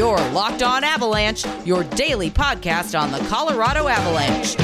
[0.00, 4.56] Your Locked On Avalanche, your daily podcast on the Colorado Avalanche.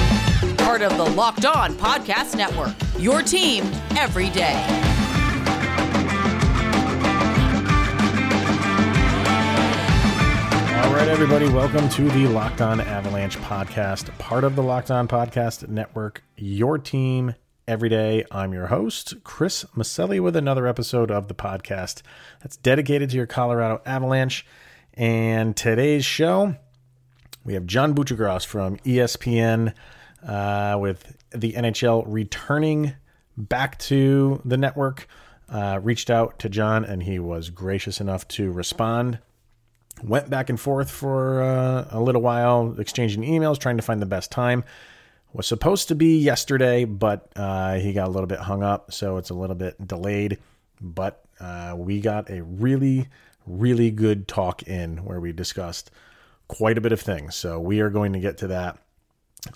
[0.57, 2.75] Part of the Locked On Podcast Network.
[2.99, 3.65] Your team
[3.99, 4.55] every day.
[10.81, 15.07] All right, everybody, welcome to the Locked On Avalanche podcast, part of the Locked On
[15.07, 17.35] Podcast Network, your team
[17.69, 18.25] every day.
[18.31, 22.01] I'm your host, Chris Maselli, with another episode of the podcast
[22.41, 24.47] that's dedicated to your Colorado Avalanche.
[24.97, 26.57] And today's show,
[27.45, 29.75] we have John Buccigross from ESPN
[30.27, 32.95] uh, with the NHL returning
[33.37, 35.07] back to the network.
[35.49, 39.19] Uh, reached out to John, and he was gracious enough to respond.
[40.03, 44.07] Went back and forth for uh, a little while, exchanging emails, trying to find the
[44.07, 44.65] best time
[45.37, 49.19] was supposed to be yesterday, but uh, he got a little bit hung up, so
[49.19, 50.39] it's a little bit delayed.
[50.81, 53.09] But uh, we got a really,
[53.47, 55.91] really good talk in where we discussed
[56.49, 57.35] quite a bit of things.
[57.35, 58.79] So we are going to get to that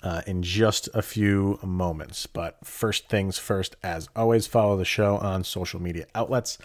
[0.03, 2.25] uh, in just a few moments.
[2.27, 6.57] But first things first, as always, follow the show on social media outlets.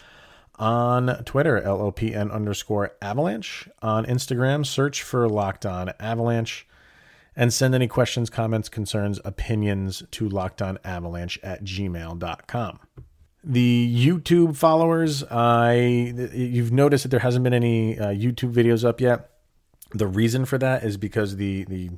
[0.58, 3.68] On Twitter, LOPN underscore avalanche.
[3.82, 6.66] On Instagram, search for Locked On Avalanche
[7.36, 12.78] and send any questions, comments, concerns, opinions to lockedonavalanche at gmail.com.
[13.48, 15.74] The YouTube followers, I
[16.34, 19.30] you've noticed that there hasn't been any uh, YouTube videos up yet.
[19.92, 21.90] The reason for that is because the the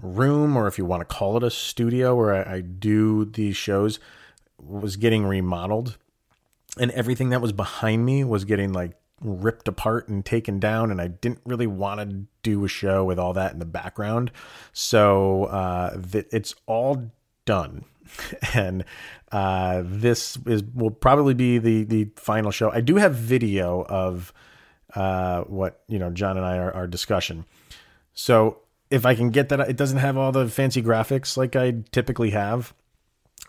[0.00, 3.54] room, or if you want to call it a studio, where I, I do these
[3.54, 4.00] shows,
[4.58, 5.98] was getting remodeled,
[6.80, 11.00] and everything that was behind me was getting like ripped apart and taken down and
[11.00, 14.30] I didn't really want to do a show with all that in the background.
[14.72, 17.10] So uh, it's all
[17.44, 17.84] done.
[18.54, 18.84] and
[19.32, 22.70] uh, this is will probably be the the final show.
[22.70, 24.32] I do have video of
[24.94, 27.44] uh, what you know John and I are our discussion.
[28.14, 28.58] So
[28.90, 32.30] if I can get that, it doesn't have all the fancy graphics like I typically
[32.30, 32.74] have.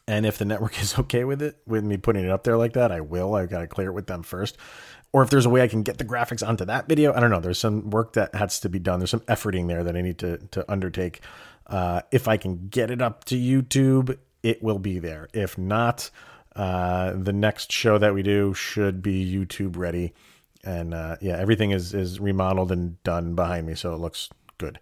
[0.07, 2.73] And if the network is okay with it, with me putting it up there like
[2.73, 3.35] that, I will.
[3.35, 4.57] I've got to clear it with them first
[5.11, 7.13] or if there's a way I can get the graphics onto that video.
[7.13, 7.39] I don't know.
[7.39, 8.99] There's some work that has to be done.
[8.99, 11.21] There's some efforting there that I need to to undertake.
[11.67, 15.27] Uh, if I can get it up to YouTube, it will be there.
[15.33, 16.09] If not,
[16.55, 20.13] uh, the next show that we do should be YouTube ready.
[20.63, 24.79] And uh, yeah, everything is is remodeled and done behind me, so it looks good.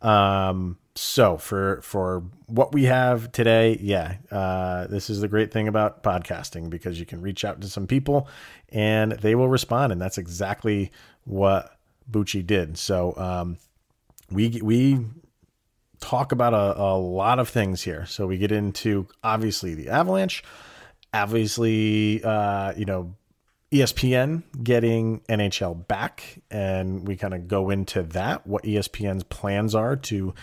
[0.00, 5.68] Um, so for for what we have today, yeah, uh, this is the great thing
[5.68, 8.28] about podcasting because you can reach out to some people
[8.70, 10.90] and they will respond, and that's exactly
[11.24, 11.76] what
[12.10, 12.76] Bucci did.
[12.76, 13.58] So um,
[14.30, 14.98] we we
[16.02, 18.04] talk about a, a lot of things here.
[18.04, 20.44] So we get into obviously the Avalanche,
[21.14, 23.14] obviously uh, you know
[23.72, 29.96] ESPN getting NHL back, and we kind of go into that, what ESPN's plans are
[29.96, 30.34] to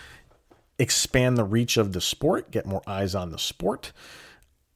[0.80, 3.92] expand the reach of the sport, get more eyes on the sport.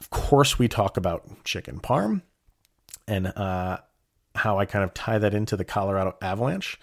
[0.00, 2.22] Of course, we talk about chicken parm
[3.08, 3.78] and uh,
[4.34, 6.78] how I kind of tie that into the Colorado Avalanche.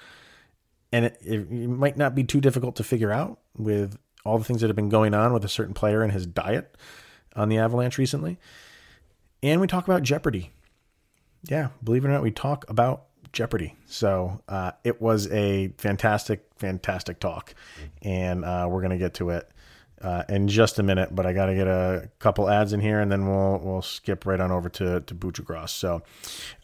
[0.91, 4.61] And it, it, might not be too difficult to figure out with all the things
[4.61, 6.75] that have been going on with a certain player and his diet
[7.35, 8.37] on the Avalanche recently.
[9.41, 10.51] And we talk about Jeopardy.
[11.43, 13.75] Yeah, believe it or not, we talk about Jeopardy.
[13.87, 17.55] So uh, it was a fantastic, fantastic talk,
[18.01, 19.49] and uh, we're gonna get to it
[20.03, 21.13] uh, in just a minute.
[21.13, 24.25] But I got to get a couple ads in here, and then we'll we'll skip
[24.25, 25.69] right on over to to Buccigross.
[25.69, 26.03] So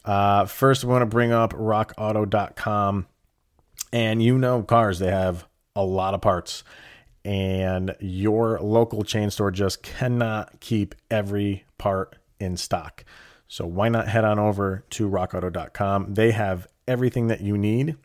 [0.04, 3.06] uh, first, we want to bring up RockAuto.com,
[3.92, 6.64] and you know cars they have a lot of parts.
[7.24, 13.04] And your local chain store just cannot keep every part in stock.
[13.48, 16.14] So why not head on over to rockauto.com?
[16.14, 17.96] They have everything that you need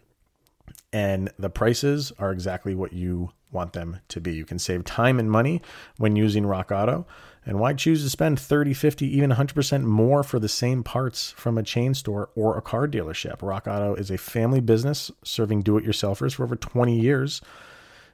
[0.94, 4.34] and the prices are exactly what you want them to be.
[4.34, 5.62] You can save time and money
[5.98, 7.06] when using Rock Auto.
[7.46, 11.58] And why choose to spend 30, 50, even 100% more for the same parts from
[11.58, 13.42] a chain store or a car dealership?
[13.42, 17.42] Rock Auto is a family business serving do it yourselfers for over 20 years.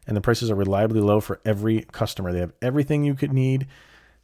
[0.07, 2.31] And the prices are reliably low for every customer.
[2.31, 3.67] They have everything you could need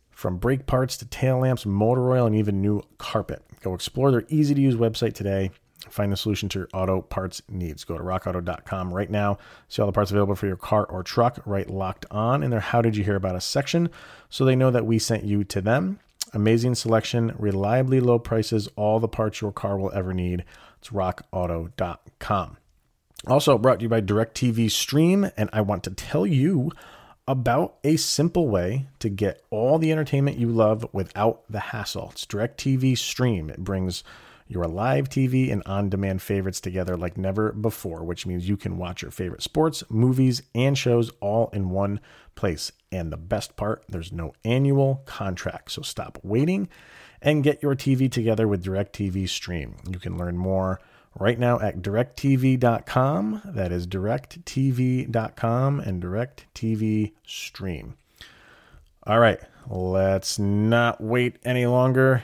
[0.09, 3.44] from brake parts to tail lamps, motor oil, and even new carpet.
[3.62, 5.51] Go explore their easy to use website today.
[5.89, 7.83] Find the solution to your auto parts needs.
[7.83, 9.37] Go to rockauto.com right now.
[9.67, 11.39] See all the parts available for your car or truck.
[11.45, 13.89] Right locked on in their How Did You Hear About Us section
[14.29, 15.99] so they know that we sent you to them.
[16.33, 20.43] Amazing selection, reliably low prices, all the parts your car will ever need.
[20.79, 22.57] It's rockauto.com.
[23.27, 26.71] Also brought to you by DirecTV Stream, and I want to tell you
[27.27, 32.09] about a simple way to get all the entertainment you love without the hassle.
[32.11, 33.49] It's DirecTV Stream.
[33.49, 34.03] It brings
[34.47, 38.77] your live TV and on demand favorites together like never before, which means you can
[38.77, 42.00] watch your favorite sports, movies, and shows all in one
[42.36, 42.71] place.
[42.92, 45.71] And the best part, there's no annual contract.
[45.71, 46.69] So stop waiting
[47.21, 49.77] and get your TV together with DirecTV Stream.
[49.89, 50.80] You can learn more
[51.18, 53.41] right now at directv.com.
[53.45, 57.95] That is directv.com and directv stream.
[59.07, 62.24] All right, let's not wait any longer.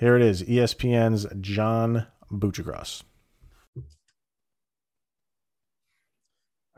[0.00, 3.02] Here it is ESPN's John Buccigross.
[3.76, 3.82] All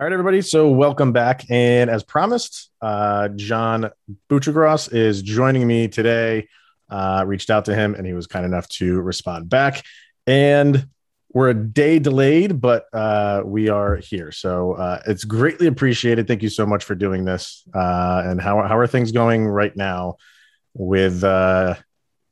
[0.01, 0.43] right, everybody.
[0.43, 1.49] So, welcome back.
[1.49, 3.91] And as promised, uh, John
[4.29, 6.49] Buccigross is joining me today.
[6.91, 9.85] Uh, reached out to him and he was kind enough to respond back.
[10.27, 10.89] And
[11.33, 14.33] we're a day delayed, but uh, we are here.
[14.33, 16.27] So uh, it's greatly appreciated.
[16.27, 17.63] Thank you so much for doing this.
[17.73, 20.17] Uh, and how, how are things going right now
[20.75, 21.77] with uh,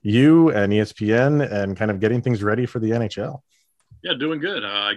[0.02, 3.40] you and ESPN and kind of getting things ready for the NHL?
[4.02, 4.64] Yeah, doing good.
[4.64, 4.92] Uh,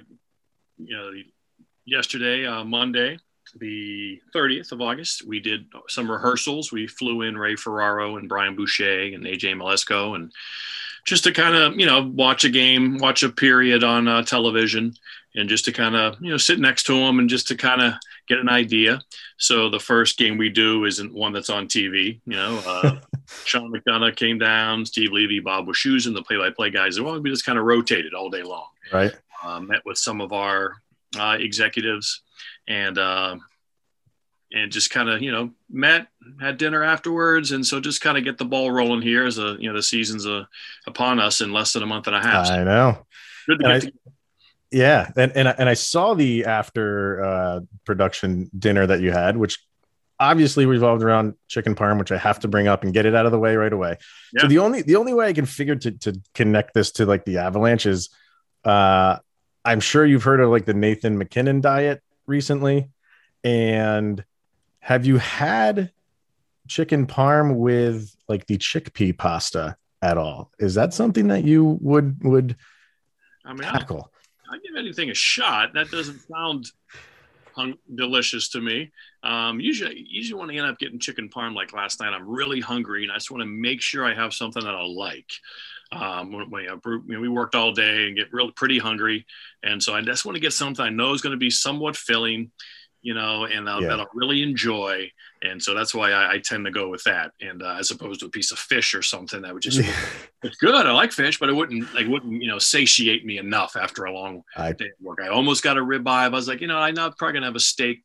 [0.77, 1.11] you know,
[1.85, 3.17] yesterday, uh, Monday,
[3.59, 6.71] the 30th of August, we did some rehearsals.
[6.71, 10.31] We flew in Ray Ferraro and Brian Boucher and AJ Mleczko and
[11.05, 14.93] just to kind of you know watch a game, watch a period on uh, television,
[15.35, 17.81] and just to kind of you know sit next to them and just to kind
[17.81, 17.93] of
[18.27, 19.01] get an idea.
[19.37, 22.21] So the first game we do isn't one that's on TV.
[22.25, 22.99] You know, uh,
[23.45, 26.99] Sean McDonough came down, Steve Levy, Bob Wischusen, the play-by-play guys.
[26.99, 28.67] Well, we just kind of rotated all day long.
[28.91, 29.13] Right.
[29.43, 30.75] Uh, met with some of our
[31.17, 32.21] uh, executives
[32.67, 33.35] and uh,
[34.53, 36.07] and just kind of you know met
[36.39, 39.57] had dinner afterwards and so just kind of get the ball rolling here as a
[39.59, 40.43] you know the season's uh,
[40.87, 43.05] upon us in less than a month and a half i know
[43.47, 43.91] good to get I,
[44.71, 49.59] yeah and, and, and i saw the after uh, production dinner that you had which
[50.19, 53.25] obviously revolved around chicken parm which i have to bring up and get it out
[53.25, 53.97] of the way right away
[54.33, 54.41] yeah.
[54.41, 57.25] so the only the only way i can figure to, to connect this to like
[57.25, 58.09] the avalanche is
[58.63, 59.17] uh
[59.65, 62.89] i'm sure you've heard of like the nathan mackinnon diet recently
[63.43, 64.23] and
[64.79, 65.91] have you had
[66.67, 70.51] chicken parm with like the chickpea pasta at all?
[70.59, 72.55] Is that something that you would would
[73.45, 74.11] I mean, tackle?
[74.51, 75.73] I give anything a shot.
[75.73, 76.71] That doesn't sound
[77.55, 78.91] hung- delicious to me.
[79.23, 82.59] Um, usually, usually when I end up getting chicken parm like last night, I'm really
[82.59, 85.31] hungry and I just want to make sure I have something that I'll like.
[85.91, 89.27] Um, when, when, you know, we worked all day and get really pretty hungry,
[89.61, 91.95] and so I just want to get something I know is going to be somewhat
[91.95, 92.49] filling
[93.03, 93.89] you know, and uh, yeah.
[93.89, 95.11] that I'll really enjoy.
[95.43, 98.21] And so that's why I, I tend to go with that, and uh, as opposed
[98.21, 99.79] to a piece of fish or something that would just
[100.43, 100.73] it's good.
[100.73, 104.13] I like fish, but it wouldn't like wouldn't you know satiate me enough after a
[104.13, 105.19] long I, day of work.
[105.21, 106.07] I almost got a ribeye.
[106.07, 108.03] I was like, you know, I'm not probably gonna have a steak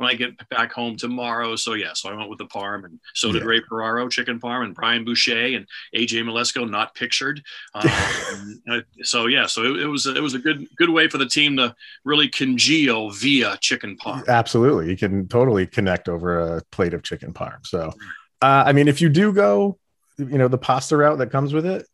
[0.00, 1.56] when I get back home tomorrow.
[1.56, 3.48] So yeah, so I went with the parm, and so did yeah.
[3.48, 7.42] Ray Ferraro, chicken parm, and Brian Boucher and AJ Mleczko, not pictured.
[7.74, 11.26] Um, so yeah, so it, it, was it was a good good way for the
[11.26, 11.74] team to
[12.04, 14.26] really congeal via chicken parm.
[14.26, 17.66] Absolutely, you can totally connect over a plate of chicken parm.
[17.66, 17.92] So,
[18.40, 19.78] uh, I mean, if you do go,
[20.16, 21.86] you know, the pasta route that comes with it,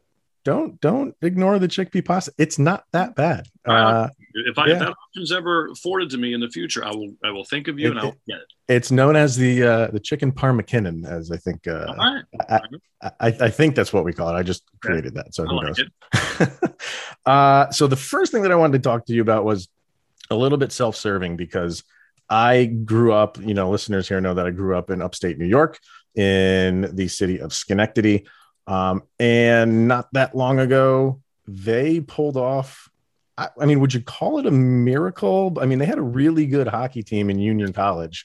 [0.47, 2.33] don't don't ignore the chickpea pasta.
[2.39, 3.49] It's not that bad.
[3.65, 4.73] Uh, if, I, yeah.
[4.75, 7.67] if that option's ever afforded to me in the future, I will I will think
[7.67, 8.53] of you it, and I'll get it.
[8.69, 11.67] It's known as the uh, the chicken parm MacKinnon, as I think.
[11.67, 12.23] Uh, right.
[12.49, 12.61] I,
[13.03, 14.35] I, I, think that's what we call it.
[14.35, 16.49] I just created that, so who like knows?
[17.27, 19.69] uh, so the first thing that I wanted to talk to you about was
[20.31, 21.83] a little bit self-serving because
[22.31, 23.37] I grew up.
[23.39, 25.81] You know, listeners here know that I grew up in upstate New York
[26.15, 28.27] in the city of Schenectady.
[28.67, 32.89] Um, and not that long ago, they pulled off.
[33.39, 35.57] I, I, mean, would you call it a miracle?
[35.61, 38.25] I mean, they had a really good hockey team in Union College,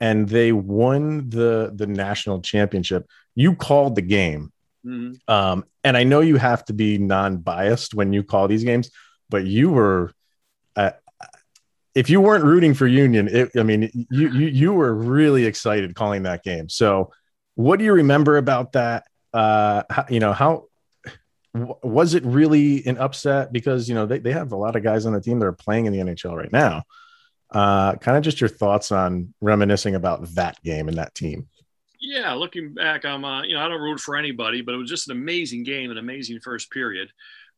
[0.00, 3.08] and they won the the national championship.
[3.34, 4.52] You called the game,
[4.84, 5.32] mm-hmm.
[5.32, 8.90] um, and I know you have to be non biased when you call these games,
[9.30, 10.12] but you were.
[10.76, 10.90] Uh,
[11.94, 15.96] if you weren't rooting for Union, it, I mean, you, you you were really excited
[15.96, 16.68] calling that game.
[16.68, 17.12] So,
[17.56, 19.07] what do you remember about that?
[19.32, 20.68] Uh, you know, how
[21.54, 23.52] was it really an upset?
[23.52, 25.52] Because, you know, they, they have a lot of guys on the team that are
[25.52, 26.82] playing in the NHL right now.
[27.50, 31.48] Uh, kind of just your thoughts on reminiscing about that game and that team.
[32.00, 34.90] Yeah, looking back, I'm, uh, you know, I don't root for anybody, but it was
[34.90, 37.08] just an amazing game, an amazing first period.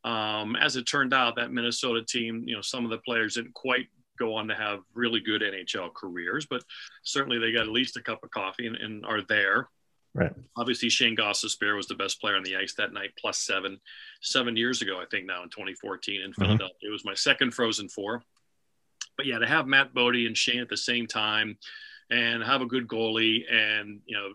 [0.03, 3.53] Um, as it turned out, that Minnesota team, you know, some of the players didn't
[3.53, 3.87] quite
[4.17, 6.63] go on to have really good NHL careers, but
[7.03, 9.67] certainly they got at least a cup of coffee and, and are there.
[10.13, 10.33] Right.
[10.57, 13.79] Obviously, Shane Gostisbehere was the best player on the ice that night, plus seven,
[14.21, 16.41] seven years ago, I think now in 2014 in mm-hmm.
[16.41, 16.75] Philadelphia.
[16.81, 18.23] It was my second Frozen Four.
[19.15, 21.57] But yeah, to have Matt Bodie and Shane at the same time
[22.09, 24.31] and have a good goalie and, you know,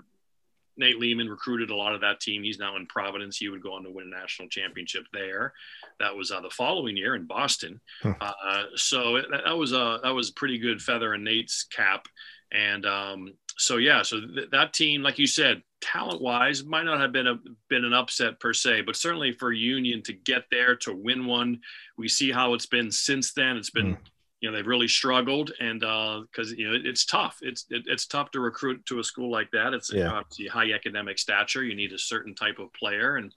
[0.79, 2.43] Nate Leaman recruited a lot of that team.
[2.43, 3.39] He's now in Providence.
[3.39, 5.53] He would go on to win a national championship there.
[6.01, 7.81] That was uh, the following year in Boston.
[8.03, 8.13] Hmm.
[8.21, 12.07] Uh, so it, that was a that was a pretty good feather in Nate's cap.
[12.53, 17.01] And um, so yeah, so th- that team, like you said, talent wise, might not
[17.01, 20.77] have been a been an upset per se, but certainly for Union to get there
[20.77, 21.61] to win one,
[21.97, 23.57] we see how it's been since then.
[23.57, 23.99] It's been mm
[24.41, 27.85] you know they've really struggled and because uh, you know it, it's tough it's it,
[27.87, 30.11] it's tough to recruit to a school like that it's yeah.
[30.11, 33.33] obviously high academic stature you need a certain type of player and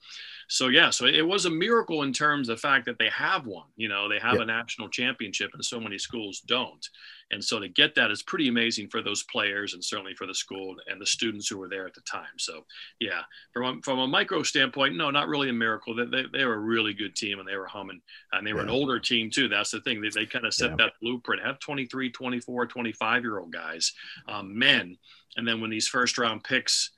[0.50, 3.46] so yeah so it was a miracle in terms of the fact that they have
[3.46, 6.88] one you know they have a national championship and so many schools don't
[7.30, 10.34] and so to get that is pretty amazing for those players and certainly for the
[10.34, 12.38] school and the students who were there at the time.
[12.38, 12.64] So
[12.98, 15.94] yeah, from a, from a micro standpoint, no, not really a miracle.
[15.94, 18.00] They, they, they were a really good team and they were humming
[18.32, 18.64] and they were yeah.
[18.64, 19.48] an older team too.
[19.48, 20.00] That's the thing.
[20.00, 20.76] They, they kind of set yeah.
[20.76, 23.92] that blueprint, have 23, 24, 25 year old guys,
[24.28, 24.98] um, men.
[25.36, 26.90] And then when these first round picks,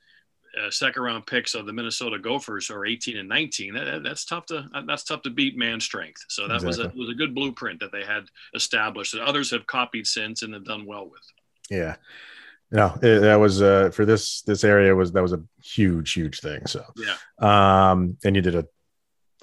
[0.61, 3.75] uh, second round picks of the Minnesota Gophers are 18 and 19.
[3.75, 6.23] That, that's tough to that's tough to beat man strength.
[6.29, 6.69] So that exactly.
[6.69, 10.43] was a was a good blueprint that they had established that others have copied since
[10.43, 11.23] and have done well with.
[11.71, 11.97] Yeah.
[12.71, 16.41] No, it, that was uh, for this this area was that was a huge huge
[16.41, 16.67] thing.
[16.67, 17.17] So yeah,
[17.91, 18.67] um, and you did a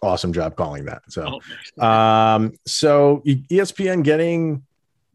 [0.02, 1.04] awesome job calling that.
[1.10, 1.40] So,
[1.80, 4.64] oh, um, so ESPN getting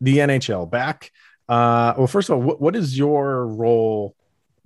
[0.00, 1.10] the NHL back.
[1.48, 4.14] Uh, well, first of all, what, what is your role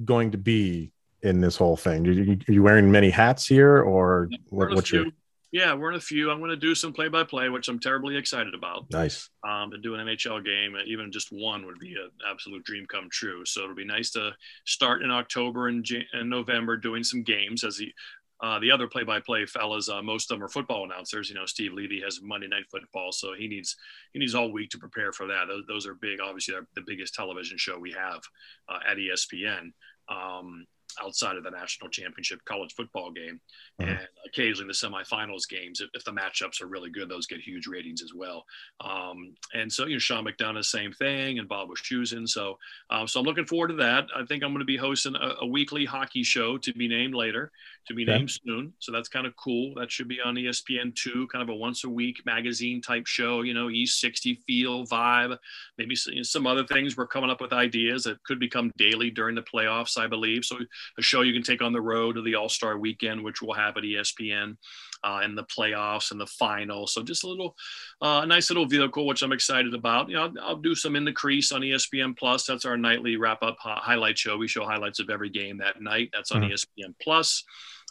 [0.04, 2.06] going to be in this whole thing?
[2.06, 5.06] Are you, are you wearing many hats here, or what, what's your?
[5.50, 6.30] Yeah, we're in a few.
[6.30, 8.84] I'm going to do some play-by-play, which I'm terribly excited about.
[8.90, 9.30] Nice.
[9.48, 13.08] Um, to do an NHL game, even just one would be an absolute dream come
[13.10, 13.46] true.
[13.46, 14.32] So it'll be nice to
[14.66, 17.64] start in October and, Jan- and November doing some games.
[17.64, 17.92] As the
[18.40, 21.28] uh, the other play-by-play fellas, uh, most of them are football announcers.
[21.28, 23.74] You know, Steve Levy has Monday Night Football, so he needs
[24.12, 25.46] he needs all week to prepare for that.
[25.48, 26.20] Those, those are big.
[26.20, 28.20] Obviously, they're the biggest television show we have
[28.68, 29.72] uh, at ESPN.
[30.08, 30.66] Um,
[31.02, 33.40] outside of the national championship college football game.
[33.80, 33.90] Mm-hmm.
[33.90, 37.66] And occasionally the semifinals games, if, if, the matchups are really good, those get huge
[37.66, 38.44] ratings as well.
[38.80, 42.28] Um, and so, you know, Sean McDonough, same thing, and Bob Wischusen.
[42.28, 42.58] So,
[42.90, 44.06] um, so I'm looking forward to that.
[44.16, 47.14] I think I'm going to be hosting a, a, weekly hockey show to be named
[47.14, 47.50] later,
[47.88, 48.72] to be named soon.
[48.78, 49.74] So that's kind of cool.
[49.74, 53.54] That should be on ESPN2, kind of a once a week magazine type show, you
[53.54, 55.36] know, East 60 feel vibe,
[55.78, 56.96] maybe some other things.
[56.96, 60.44] We're coming up with ideas that could become daily during the playoffs, I believe.
[60.44, 60.58] So
[60.98, 63.54] a show you can take on the road to the All Star Weekend, which we'll
[63.54, 64.56] have at ESPN,
[65.02, 66.86] uh, and the playoffs and the final.
[66.86, 67.56] So just a little,
[68.02, 70.08] uh, nice little vehicle, which I'm excited about.
[70.08, 72.44] You know, I'll, I'll, do some in the crease on ESPN Plus.
[72.44, 74.36] That's our nightly wrap up highlight show.
[74.36, 76.10] We show highlights of every game that night.
[76.12, 76.52] That's on mm-hmm.
[76.52, 77.44] ESPN Plus.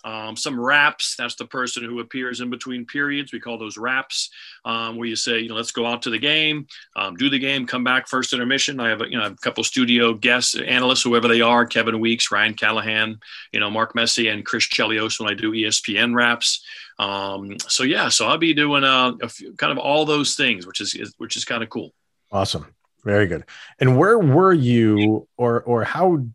[0.04, 3.34] Um, some raps, that's the person who appears in between periods.
[3.34, 4.30] We call those raps,
[4.63, 7.39] um, where you say, you know, let's go out to the game, um, do the
[7.39, 8.80] game, come back first intermission.
[8.80, 12.32] I have, a, you know, a couple studio guests, analysts, whoever they are, Kevin Weeks,
[12.32, 13.20] Ryan Callahan,
[13.51, 16.63] you know, Mark Messier and Chris Chelios when I do ESPN raps.
[17.00, 20.66] Um, so yeah, so I'll be doing a, a few, kind of all those things,
[20.66, 21.94] which is, which is kind of cool.
[22.32, 22.74] Awesome.
[23.04, 23.46] Very good.
[23.80, 26.25] And where were you or, or how,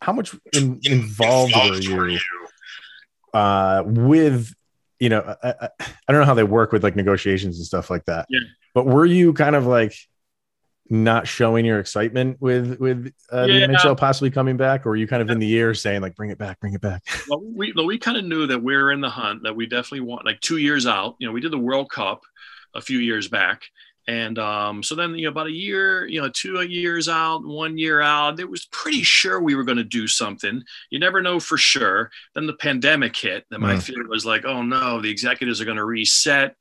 [0.00, 2.20] how much in, involved, involved were you?
[3.34, 4.54] Uh, with
[5.00, 7.90] you know I, I, I, don't know how they work with like negotiations and stuff
[7.90, 8.40] like that yeah.
[8.74, 9.94] but were you kind of like
[10.88, 13.66] not showing your excitement with with uh, yeah.
[13.66, 16.14] the NHL possibly coming back or were you kind of in the air saying like
[16.14, 18.74] bring it back bring it back well we well, we kind of knew that we
[18.74, 21.40] are in the hunt that we definitely want like two years out you know we
[21.40, 22.22] did the world cup
[22.74, 23.62] a few years back
[24.06, 27.78] and um, so then, you know, about a year, you know, two years out, one
[27.78, 30.62] year out, it was pretty sure we were going to do something.
[30.90, 32.10] You never know for sure.
[32.34, 33.46] Then the pandemic hit.
[33.50, 33.82] Then my mm.
[33.82, 36.54] fear was like, oh no, the executives are going to reset.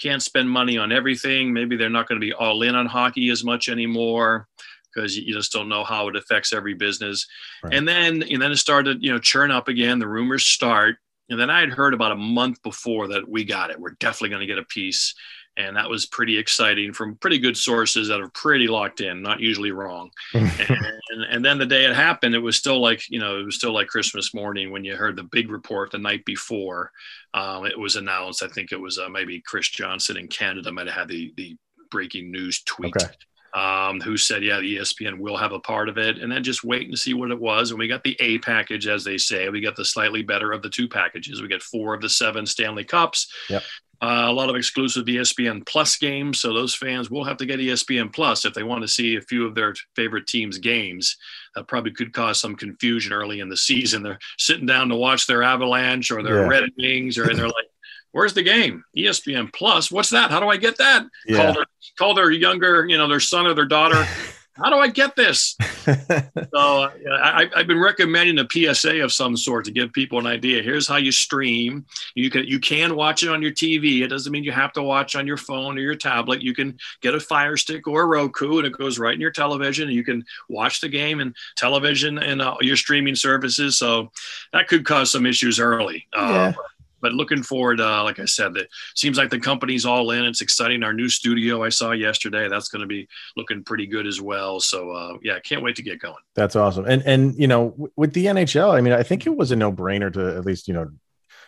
[0.00, 1.52] Can't spend money on everything.
[1.52, 4.46] Maybe they're not going to be all in on hockey as much anymore
[4.94, 7.26] because you just don't know how it affects every business.
[7.62, 7.74] Right.
[7.74, 10.00] And then, and then it started, you know, churn up again.
[10.00, 10.96] The rumors start.
[11.30, 13.80] And then I had heard about a month before that we got it.
[13.80, 15.14] We're definitely going to get a piece
[15.66, 19.40] and that was pretty exciting from pretty good sources that are pretty locked in, not
[19.40, 20.10] usually wrong.
[20.34, 23.56] and, and, then the day it happened, it was still like you know it was
[23.56, 26.90] still like Christmas morning when you heard the big report the night before
[27.34, 28.42] um, it was announced.
[28.42, 31.56] I think it was uh, maybe Chris Johnston in Canada might have had the the
[31.90, 32.94] breaking news tweet.
[32.96, 33.12] Okay.
[33.52, 36.62] Um, who said, yeah, the ESPN will have a part of it, and then just
[36.62, 37.70] wait and see what it was.
[37.70, 39.48] And we got the A package, as they say.
[39.48, 41.42] We got the slightly better of the two packages.
[41.42, 43.26] We get four of the seven Stanley Cups.
[43.48, 43.64] Yep.
[44.02, 47.60] Uh, a lot of exclusive ESPN Plus games, so those fans will have to get
[47.60, 51.18] ESPN Plus if they want to see a few of their favorite teams' games.
[51.54, 54.02] That probably could cause some confusion early in the season.
[54.02, 56.48] They're sitting down to watch their Avalanche or their yeah.
[56.48, 57.68] Red Wings, or and they're like,
[58.12, 58.82] "Where's the game?
[58.96, 59.90] ESPN Plus?
[59.90, 60.30] What's that?
[60.30, 61.36] How do I get that?" Yeah.
[61.36, 61.66] Call their
[61.98, 64.06] call their younger, you know, their son or their daughter.
[64.62, 65.56] How do I get this?
[65.84, 70.26] so uh, I, have been recommending a PSA of some sort to give people an
[70.26, 70.62] idea.
[70.62, 71.86] Here's how you stream.
[72.14, 74.02] You can you can watch it on your TV.
[74.02, 76.42] It doesn't mean you have to watch on your phone or your tablet.
[76.42, 79.30] You can get a Fire Stick or a Roku, and it goes right in your
[79.30, 79.88] television.
[79.88, 83.78] And you can watch the game and television and uh, your streaming services.
[83.78, 84.10] So
[84.52, 86.06] that could cause some issues early.
[86.12, 86.62] Uh, yeah
[87.00, 90.24] but looking forward, uh, like I said, that seems like the company's all in.
[90.24, 90.82] It's exciting.
[90.82, 94.60] Our new studio I saw yesterday, that's going to be looking pretty good as well.
[94.60, 96.14] So uh, yeah, can't wait to get going.
[96.34, 96.86] That's awesome.
[96.86, 99.72] And and you know, with the NHL, I mean, I think it was a no
[99.72, 100.90] brainer to at least you know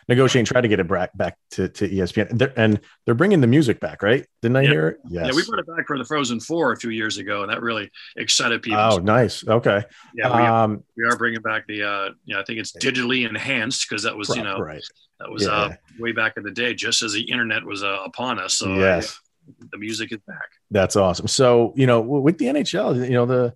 [0.07, 2.37] negotiate and try to get it back back to, to ESPN.
[2.37, 4.25] They're, and they're bringing the music back, right?
[4.41, 4.97] Didn't I hear it?
[5.07, 5.27] Yes.
[5.27, 7.61] Yeah, we brought it back for the Frozen Four a few years ago, and that
[7.61, 8.79] really excited people.
[8.79, 9.47] Oh, nice.
[9.47, 9.83] Okay.
[10.15, 11.83] Yeah, we, um, are, we are bringing back the.
[11.83, 14.83] Uh, yeah, I think it's digitally enhanced because that was you know right.
[15.19, 15.75] That was uh, yeah.
[15.75, 18.57] uh, way back in the day, just as the internet was uh, upon us.
[18.57, 19.11] So uh, yes.
[19.11, 20.49] Uh, the music is back.
[20.71, 21.27] That's awesome.
[21.27, 23.53] So you know, with the NHL, you know the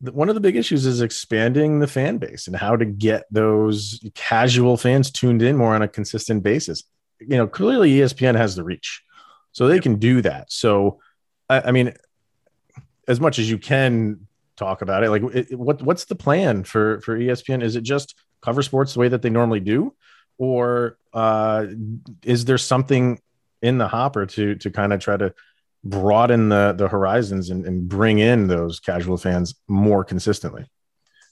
[0.00, 4.00] one of the big issues is expanding the fan base and how to get those
[4.14, 6.84] casual fans tuned in more on a consistent basis.
[7.20, 9.02] You know, clearly ESPN has the reach,
[9.52, 10.52] so they can do that.
[10.52, 11.00] So,
[11.48, 11.94] I, I mean,
[13.08, 17.00] as much as you can talk about it, like it, what what's the plan for
[17.00, 17.62] for ESPN?
[17.62, 19.94] Is it just cover sports the way that they normally do,
[20.38, 21.66] or uh,
[22.22, 23.20] is there something
[23.60, 25.34] in the hopper to to kind of try to
[25.84, 30.64] broaden the the horizons and, and bring in those casual fans more consistently.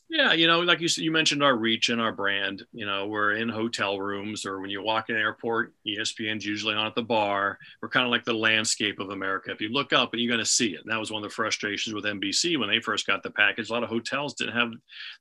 [0.08, 2.64] Yeah, you know, like you you mentioned our reach and our brand.
[2.72, 6.74] You know, we're in hotel rooms, or when you walk in an airport, ESPN's usually
[6.74, 7.58] on at the bar.
[7.82, 9.50] We're kind of like the landscape of America.
[9.50, 10.82] If you look up, and you're going to see it.
[10.82, 13.68] And that was one of the frustrations with NBC when they first got the package.
[13.68, 14.70] A lot of hotels didn't have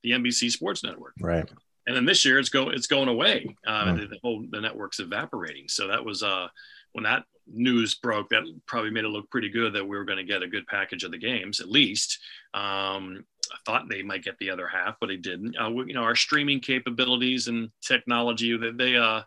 [0.04, 1.14] the NBC Sports Network.
[1.20, 1.50] Right.
[1.86, 3.56] And then this year, it's going it's going away.
[3.66, 4.00] Uh, mm.
[4.00, 5.68] the, the, whole the network's evaporating.
[5.68, 6.48] So that was uh
[6.92, 10.18] when that news broke, that probably made it look pretty good that we were going
[10.18, 12.18] to get a good package of the games, at least.
[12.54, 15.56] Um, I thought they might get the other half, but they didn't.
[15.56, 19.22] Uh, we, you know, our streaming capabilities and technology, they, they, uh,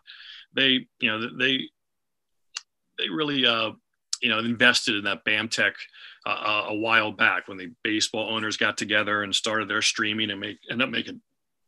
[0.52, 1.60] they, you know, they,
[2.98, 3.70] they really, uh,
[4.20, 5.72] you know, invested in that BAMTech
[6.26, 10.40] uh, a while back when the baseball owners got together and started their streaming and
[10.40, 11.22] make end up making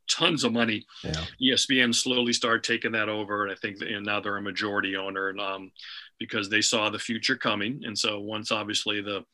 [0.09, 0.85] tons of money.
[1.03, 1.25] Yeah.
[1.41, 5.29] ESPN slowly started taking that over, and I think you now they're a majority owner,
[5.29, 5.73] and um,
[6.19, 9.25] because they saw the future coming, and so once obviously the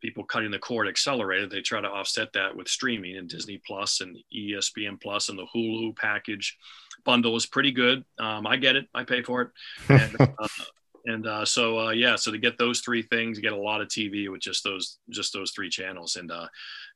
[0.00, 4.00] people cutting the cord accelerated, they try to offset that with streaming and Disney Plus
[4.00, 6.56] and ESPN Plus and the Hulu package
[7.04, 8.04] bundle is pretty good.
[8.18, 9.48] Um, I get it, I pay for it,
[9.88, 10.48] and, uh,
[11.06, 13.80] and uh, so uh, yeah, so to get those three things, you get a lot
[13.80, 16.46] of TV with just those just those three channels, and uh,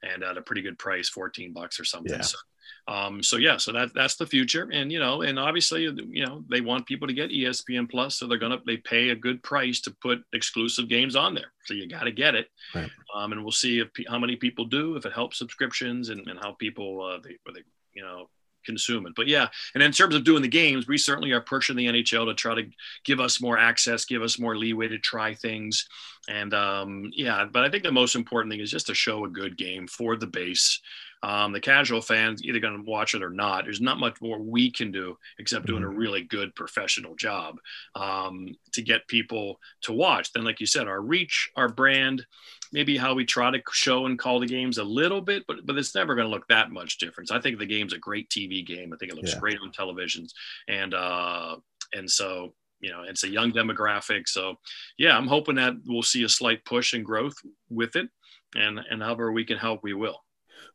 [0.03, 2.13] and at a pretty good price, fourteen bucks or something.
[2.13, 2.21] Yeah.
[2.21, 2.39] So
[2.89, 6.45] um, so yeah, so that that's the future, and you know, and obviously, you know,
[6.51, 9.81] they want people to get ESPN Plus, so they're gonna they pay a good price
[9.83, 11.53] to put exclusive games on there.
[11.65, 12.91] So you got to get it, right.
[13.15, 16.39] um, and we'll see if how many people do, if it helps subscriptions, and, and
[16.41, 17.63] how people uh, they, they
[17.95, 18.29] you know
[18.65, 19.13] consume it.
[19.15, 22.27] But yeah, and in terms of doing the games, we certainly are pushing the NHL
[22.27, 22.69] to try to
[23.05, 25.87] give us more access, give us more leeway to try things.
[26.29, 29.31] And um, yeah, but I think the most important thing is just to show a
[29.31, 30.81] good game for the base
[31.23, 33.65] um, the casual fans either going to watch it or not.
[33.65, 35.97] There's not much more we can do except doing a mm-hmm.
[35.97, 37.59] really good professional job
[37.95, 40.33] um, to get people to watch.
[40.33, 42.27] Then, like you said, our reach, our brand,
[42.73, 45.79] maybe how we try to show and call the games a little bit, but but
[45.79, 47.31] it's never going to look that much difference.
[47.31, 48.93] I think the game's a great TV game.
[48.93, 49.41] I think it looks yeah.
[49.41, 50.33] great on televisions,
[50.67, 51.57] and uh,
[51.93, 54.27] and so you know it's a young demographic.
[54.27, 54.57] So
[54.99, 57.37] yeah, I'm hoping that we'll see a slight push and growth
[57.71, 58.09] with it,
[58.57, 60.21] and and however we can help, we will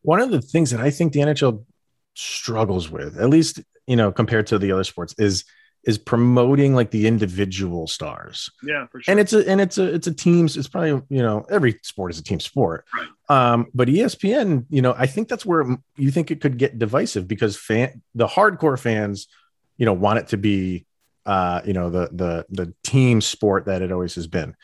[0.08, 1.66] one of the things that I think the NHL
[2.14, 5.44] struggles with, at least you know compared to the other sports, is
[5.84, 8.50] is promoting like the individual stars.
[8.64, 9.12] Yeah, for sure.
[9.12, 10.56] And it's a and it's a it's a teams.
[10.56, 12.86] It's probably you know every sport is a team sport.
[12.96, 13.08] Right.
[13.28, 17.28] Um, but ESPN, you know, I think that's where you think it could get divisive
[17.28, 19.28] because fan the hardcore fans,
[19.76, 20.86] you know, want it to be,
[21.26, 24.56] uh, you know, the the the team sport that it always has been.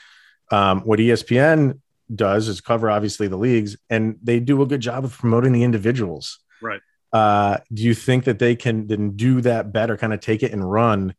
[0.51, 1.82] Um, what ESPN
[2.15, 5.63] does is cover obviously the leagues, and they do a good job of promoting the
[5.63, 6.39] individuals.
[6.62, 6.82] Right.
[7.12, 10.52] Uh, do you think that they can then do that better, kind of take it
[10.52, 11.13] and run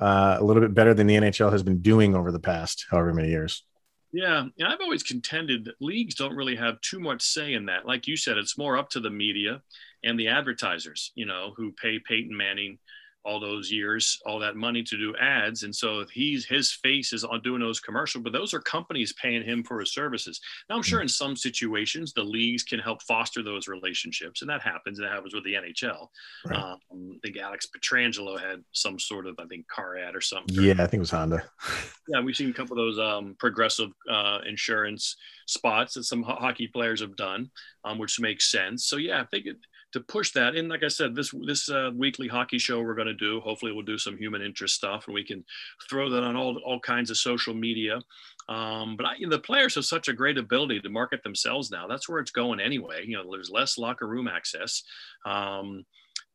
[0.00, 3.12] uh, a little bit better than the NHL has been doing over the past however
[3.12, 3.64] many years?
[4.12, 7.84] Yeah, and I've always contended that leagues don't really have too much say in that.
[7.84, 9.60] Like you said, it's more up to the media
[10.04, 12.78] and the advertisers, you know, who pay Peyton Manning
[13.24, 15.62] all those years, all that money to do ads.
[15.62, 19.42] And so he's his face is on doing those commercials, but those are companies paying
[19.42, 20.40] him for his services.
[20.68, 24.60] Now I'm sure in some situations the leagues can help foster those relationships, and that
[24.60, 24.98] happens.
[24.98, 26.08] And that happens with the NHL.
[26.46, 26.58] Right.
[26.58, 30.62] Um, I think Alex Pietrangelo had some sort of I think car ad or something.
[30.62, 31.42] Yeah, I think it was Honda.
[32.08, 36.68] yeah, we've seen a couple of those um, progressive uh, insurance spots that some hockey
[36.68, 37.50] players have done,
[37.84, 38.86] um, which makes sense.
[38.86, 39.56] So yeah, I think it,
[39.94, 40.56] to push that.
[40.56, 43.40] And like I said, this this uh, weekly hockey show we're going to do.
[43.40, 45.44] Hopefully, we'll do some human interest stuff, and we can
[45.88, 48.00] throw that on all all kinds of social media.
[48.48, 51.70] Um, but I, you know, the players have such a great ability to market themselves
[51.70, 51.86] now.
[51.86, 53.04] That's where it's going anyway.
[53.06, 54.82] You know, there's less locker room access.
[55.24, 55.84] Um,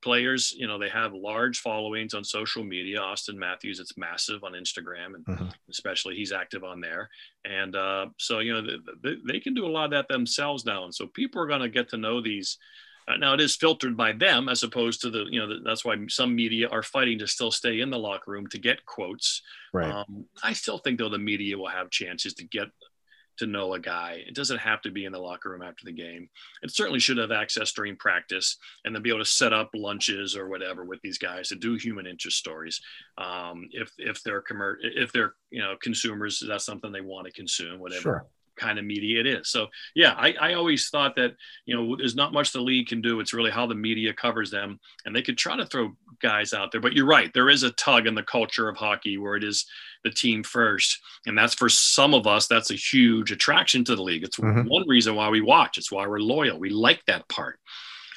[0.02, 3.00] players, you know, they have large followings on social media.
[3.00, 5.48] Auston Matthews, it's massive on Instagram, and mm-hmm.
[5.70, 7.10] especially he's active on there.
[7.44, 10.86] And uh, so, you know, they, they, can do a lot of that themselves now.
[10.86, 12.58] And so people are going to get to know these
[13.18, 16.36] now it is filtered by them as opposed to the you know that's why some
[16.36, 19.42] media are fighting to still stay in the locker room to get quotes.
[19.74, 19.92] Right.
[19.92, 22.68] Um, I still think though the media will have chances to get
[23.38, 24.22] to know a guy.
[24.28, 26.30] It doesn't have to be in the locker room after the game.
[26.62, 30.36] It certainly should have access during practice and then be able to set up lunches
[30.36, 32.82] or whatever with these guys to do human interest stories.
[33.18, 37.32] Um, if if they're commer- if they're you know consumers, that's something they want to
[37.32, 38.02] consume, whatever.
[38.02, 38.26] Sure
[38.60, 39.50] kind of media it is.
[39.50, 43.02] So yeah, I, I always thought that you know there's not much the league can
[43.02, 43.20] do.
[43.20, 46.72] It's really how the media covers them, and they could try to throw guys out
[46.72, 46.82] there.
[46.82, 49.66] But you're right, there is a tug in the culture of hockey where it is
[50.04, 54.04] the team first, and that's for some of us that's a huge attraction to the
[54.04, 54.24] league.
[54.24, 54.68] It's mm-hmm.
[54.68, 55.78] one reason why we watch.
[55.78, 56.60] It's why we're loyal.
[56.60, 57.60] We like that part.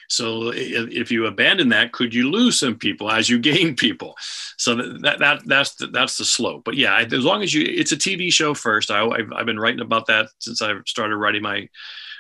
[0.09, 4.15] So if you abandon that, could you lose some people as you gain people?
[4.57, 6.63] So that, that that's the, that's the slope.
[6.65, 8.91] But yeah, as long as you, it's a TV show first.
[8.91, 11.69] I, I've, I've been writing about that since I started writing my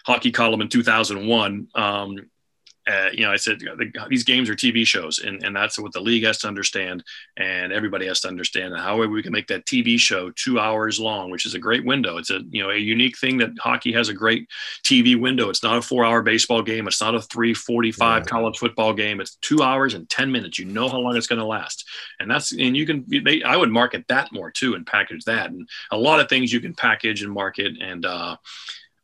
[0.04, 1.68] hockey column in 2001.
[1.74, 2.16] Um,
[2.86, 5.92] uh, you know, I said the, these games are TV shows, and, and that's what
[5.92, 7.04] the league has to understand,
[7.36, 8.76] and everybody has to understand.
[8.76, 12.16] However, we can make that TV show two hours long, which is a great window.
[12.16, 14.48] It's a you know a unique thing that hockey has a great
[14.84, 15.48] TV window.
[15.48, 16.88] It's not a four-hour baseball game.
[16.88, 18.28] It's not a three forty-five yeah.
[18.28, 19.20] college football game.
[19.20, 20.58] It's two hours and ten minutes.
[20.58, 23.04] You know how long it's going to last, and that's and you can.
[23.08, 26.52] They, I would market that more too, and package that, and a lot of things
[26.52, 28.36] you can package and market, and uh,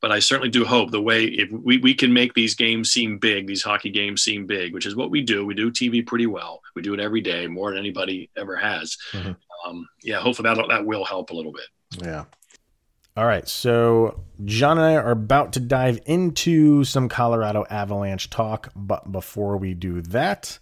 [0.00, 3.18] but I certainly do hope the way if we, we can make these games seem
[3.18, 5.44] big, these hockey games seem big, which is what we do.
[5.44, 6.60] We do TV pretty well.
[6.74, 8.96] We do it every day, more than anybody ever has.
[9.12, 9.32] Mm-hmm.
[9.66, 12.04] Um, yeah, hopefully that that will help a little bit.
[12.04, 12.24] Yeah.
[13.16, 18.70] All right, so John and I are about to dive into some Colorado Avalanche talk,
[18.76, 20.60] but before we do that,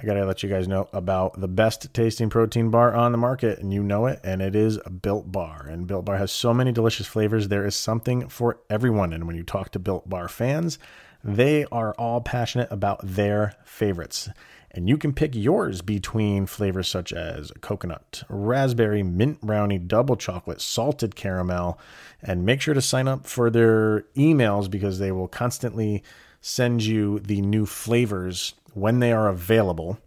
[0.00, 3.18] I got to let you guys know about the best tasting protein bar on the
[3.18, 5.66] market, and you know it, and it is a Built Bar.
[5.68, 7.48] And Built Bar has so many delicious flavors.
[7.48, 9.12] There is something for everyone.
[9.12, 10.78] And when you talk to Built Bar fans,
[11.24, 14.28] they are all passionate about their favorites.
[14.70, 20.60] And you can pick yours between flavors such as coconut, raspberry, mint brownie, double chocolate,
[20.60, 21.76] salted caramel.
[22.22, 26.04] And make sure to sign up for their emails because they will constantly
[26.40, 29.98] send you the new flavors when they are available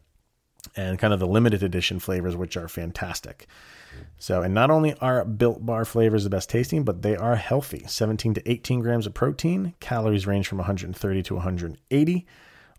[0.75, 3.47] and kind of the limited edition flavors, which are fantastic.
[4.17, 7.83] So, and not only are built bar flavors the best tasting, but they are healthy
[7.87, 12.27] 17 to 18 grams of protein, calories range from 130 to 180,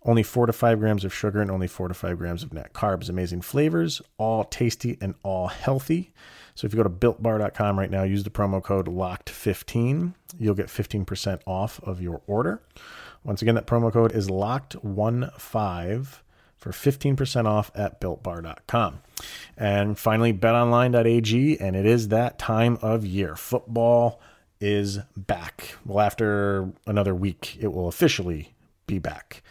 [0.04, 2.72] only 4 to 5 grams of sugar, and only 4 to 5 grams of net
[2.72, 3.08] carbs.
[3.08, 6.12] Amazing flavors, all tasty and all healthy.
[6.54, 10.66] So, if you go to builtbar.com right now, use the promo code LOCKED15, you'll get
[10.66, 12.62] 15% off of your order.
[13.24, 16.08] Once again, that promo code is locked15
[16.56, 19.00] for 15% off at builtbar.com.
[19.56, 23.36] And finally, betonline.ag, and it is that time of year.
[23.36, 24.20] Football
[24.60, 25.76] is back.
[25.84, 28.54] Well, after another week, it will officially
[28.86, 29.42] be back.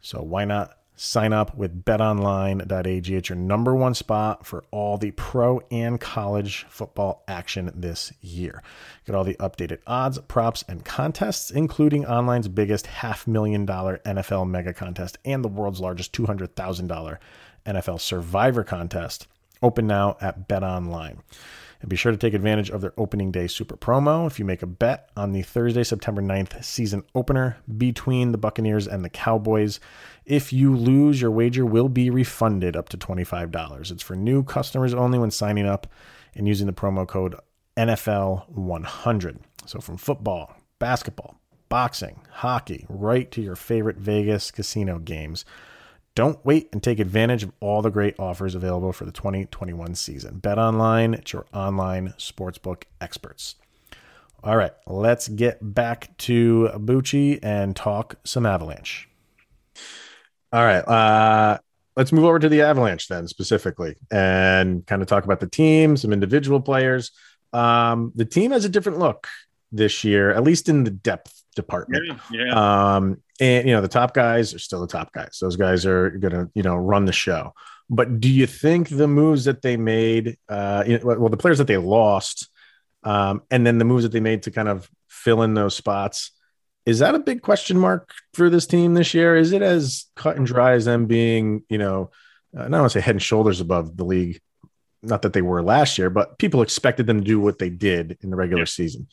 [0.00, 3.14] So why not Sign up with betonline.ag.
[3.16, 8.62] It's your number one spot for all the pro and college football action this year.
[9.04, 14.48] Get all the updated odds, props, and contests, including online's biggest half million dollar NFL
[14.48, 17.18] mega contest and the world's largest $200,000
[17.66, 19.26] NFL survivor contest.
[19.62, 21.18] Open now at BetOnline.
[21.84, 24.26] And be sure to take advantage of their opening day super promo.
[24.26, 28.88] If you make a bet on the Thursday, September 9th season opener between the Buccaneers
[28.88, 29.80] and the Cowboys,
[30.24, 33.90] if you lose, your wager will be refunded up to $25.
[33.90, 35.86] It's for new customers only when signing up
[36.34, 37.34] and using the promo code
[37.76, 39.40] NFL100.
[39.66, 45.44] So from football, basketball, boxing, hockey, right to your favorite Vegas casino games.
[46.14, 50.38] Don't wait and take advantage of all the great offers available for the 2021 season.
[50.38, 53.56] Bet online, it's your online sportsbook experts.
[54.44, 59.08] All right, let's get back to Bucci and talk some Avalanche.
[60.52, 60.86] All right.
[60.86, 61.58] Uh,
[61.96, 65.96] let's move over to the Avalanche then specifically and kind of talk about the team,
[65.96, 67.10] some individual players.
[67.52, 69.26] Um, the team has a different look
[69.72, 72.06] this year, at least in the depth department.
[72.30, 72.94] Yeah, yeah.
[72.96, 75.38] Um, and you know, the top guys are still the top guys.
[75.40, 77.52] Those guys are gonna, you know, run the show.
[77.90, 81.58] But do you think the moves that they made, uh, you know, well, the players
[81.58, 82.48] that they lost,
[83.02, 86.30] um, and then the moves that they made to kind of fill in those spots,
[86.86, 89.36] is that a big question mark for this team this year?
[89.36, 92.10] Is it as cut and dry as them being, you know,
[92.56, 94.40] uh, I don't want to say head and shoulders above the league,
[95.02, 98.18] not that they were last year, but people expected them to do what they did
[98.22, 98.66] in the regular yeah.
[98.66, 99.08] season.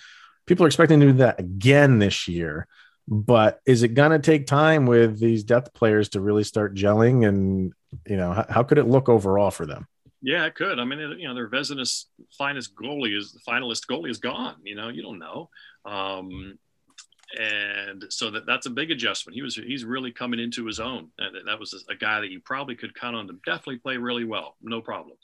[0.51, 2.67] People are expecting to do that again this year.
[3.07, 7.25] But is it going to take time with these depth players to really start gelling?
[7.25, 7.71] And,
[8.05, 9.87] you know, how, how could it look overall for them?
[10.21, 10.77] Yeah, it could.
[10.77, 14.57] I mean, you know, their Vezina's finest goalie is the finalist goalie is gone.
[14.65, 15.49] You know, you don't know.
[15.85, 16.59] Um,
[17.39, 19.35] and so that that's a big adjustment.
[19.35, 22.41] He was he's really coming into his own, and that was a guy that you
[22.41, 25.15] probably could count on to definitely play really well, no problem.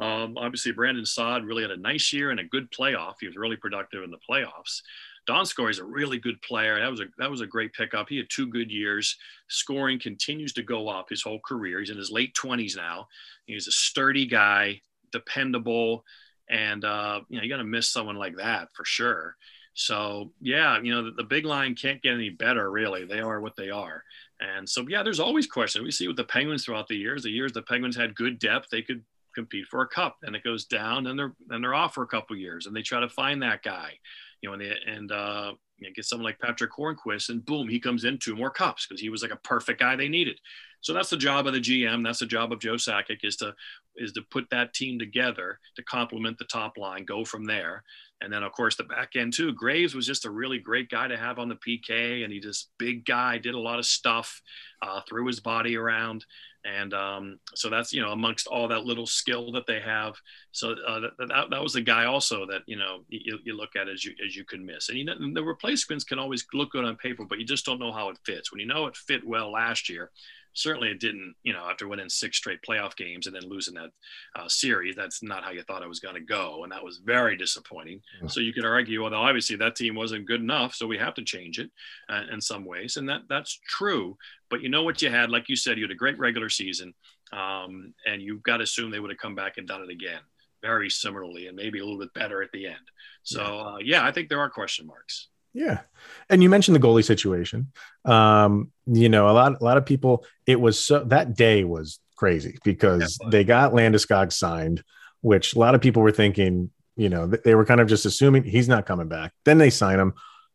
[0.00, 3.14] Um, obviously, Brandon Saad really had a nice year and a good playoff.
[3.20, 4.82] He was really productive in the playoffs.
[5.28, 6.78] Donskoi is a really good player.
[6.78, 8.08] That was a that was a great pickup.
[8.08, 9.16] He had two good years.
[9.48, 11.80] Scoring continues to go up his whole career.
[11.80, 13.08] He's in his late twenties now.
[13.46, 16.04] He's a sturdy guy, dependable,
[16.50, 19.36] and uh, you know you got to miss someone like that for sure.
[19.74, 22.70] So yeah, you know the, the, big line can't get any better.
[22.70, 24.04] Really, they are what they are.
[24.40, 25.84] And so yeah, there's always questions.
[25.84, 27.22] We see with the Penguins throughout the years.
[27.22, 29.02] The years the Penguins had good depth, they could
[29.34, 30.16] compete for a cup.
[30.22, 32.82] and it goes down, and they're then they're off for a couple years, and they
[32.82, 33.92] try to find that guy.
[34.40, 37.68] You know, and they, and uh, you know, get someone like Patrick Hornqvist, and boom,
[37.68, 40.38] he comes in two more cups because he was like a perfect guy they needed.
[40.80, 42.04] So that's the job of the GM.
[42.04, 43.54] That's the job of Joe Sakic is to
[43.96, 47.84] is to put that team together to complement the top line, go from there.
[48.20, 49.52] And then, of course, the back end too.
[49.52, 52.70] Graves was just a really great guy to have on the PK, and he just
[52.78, 54.40] big guy, did a lot of stuff,
[54.82, 56.24] uh, threw his body around,
[56.64, 60.14] and um, so that's you know amongst all that little skill that they have.
[60.52, 63.88] So uh, that, that, was the guy also that you know you, you look at
[63.88, 66.84] as you as you could miss, and you know the replacements can always look good
[66.84, 68.50] on paper, but you just don't know how it fits.
[68.50, 70.10] When you know it fit well last year,
[70.54, 73.90] certainly it didn't, you know, after winning six straight playoff games and then losing that
[74.36, 76.62] uh, series, that's not how you thought it was going to go.
[76.62, 78.00] And that was very disappointing.
[78.22, 78.28] Yeah.
[78.28, 80.74] So you could argue, well, obviously that team wasn't good enough.
[80.74, 81.70] So we have to change it
[82.08, 82.96] uh, in some ways.
[82.96, 84.16] And that that's true.
[84.48, 86.94] But you know what you had, like you said, you had a great regular season.
[87.32, 90.20] Um, and you've got to assume they would have come back and done it again
[90.62, 92.90] very similarly and maybe a little bit better at the end.
[93.22, 95.28] So, uh, yeah, I think there are question marks.
[95.54, 95.80] Yeah.
[96.28, 97.72] And you mentioned the goalie situation.
[98.04, 102.00] Um, you know, a lot a lot of people it was so that day was
[102.16, 104.82] crazy because yeah, they got Landeskog signed,
[105.20, 108.42] which a lot of people were thinking, you know, they were kind of just assuming
[108.44, 109.32] he's not coming back.
[109.44, 110.14] Then they sign him.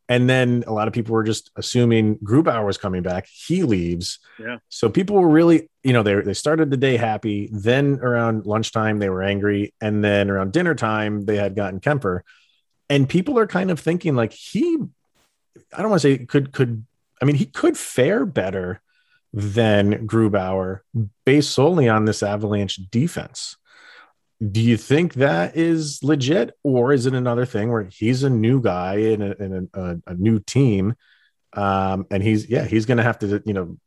[0.10, 3.28] And then a lot of people were just assuming Grubauer was coming back.
[3.32, 4.18] He leaves.
[4.40, 4.58] Yeah.
[4.68, 7.48] So people were really, you know, they, they started the day happy.
[7.52, 9.76] Then around lunchtime, they were angry.
[9.80, 12.22] And then around dinner time, they had gotten Kuemper
[12.90, 14.78] and people are kind of thinking like he
[15.74, 16.86] i don't want to say could could
[17.22, 18.82] i mean he could fare better
[19.34, 20.80] than grubauer
[21.26, 23.58] based solely on this avalanche defense.
[24.52, 28.62] Do you think that is legit or is it another thing where he's a new
[28.62, 30.96] guy in a, in a, a, a new team
[31.54, 33.78] um, and he's yeah he's gonna have to you know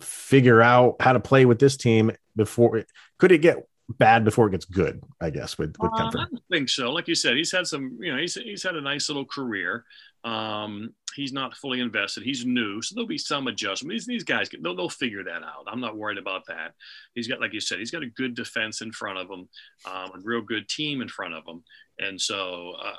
[0.00, 4.48] figure out how to play with this team before it, could it get bad before
[4.48, 6.90] it gets good, I guess, with, with uh, I don't think so.
[6.90, 9.84] Like you said, he's had some, you know, he's, he's had a nice little career.
[10.24, 12.22] Um, he's not fully invested.
[12.22, 12.82] He's new.
[12.82, 13.92] So there'll be some adjustment.
[13.92, 15.66] These, these guys, they'll, they'll figure that out.
[15.66, 16.72] I'm not worried about that.
[17.14, 19.48] He's got, like you said, he's got a good defense in front of him,
[19.90, 21.64] um, a real good team in front of him.
[21.98, 22.94] And so uh,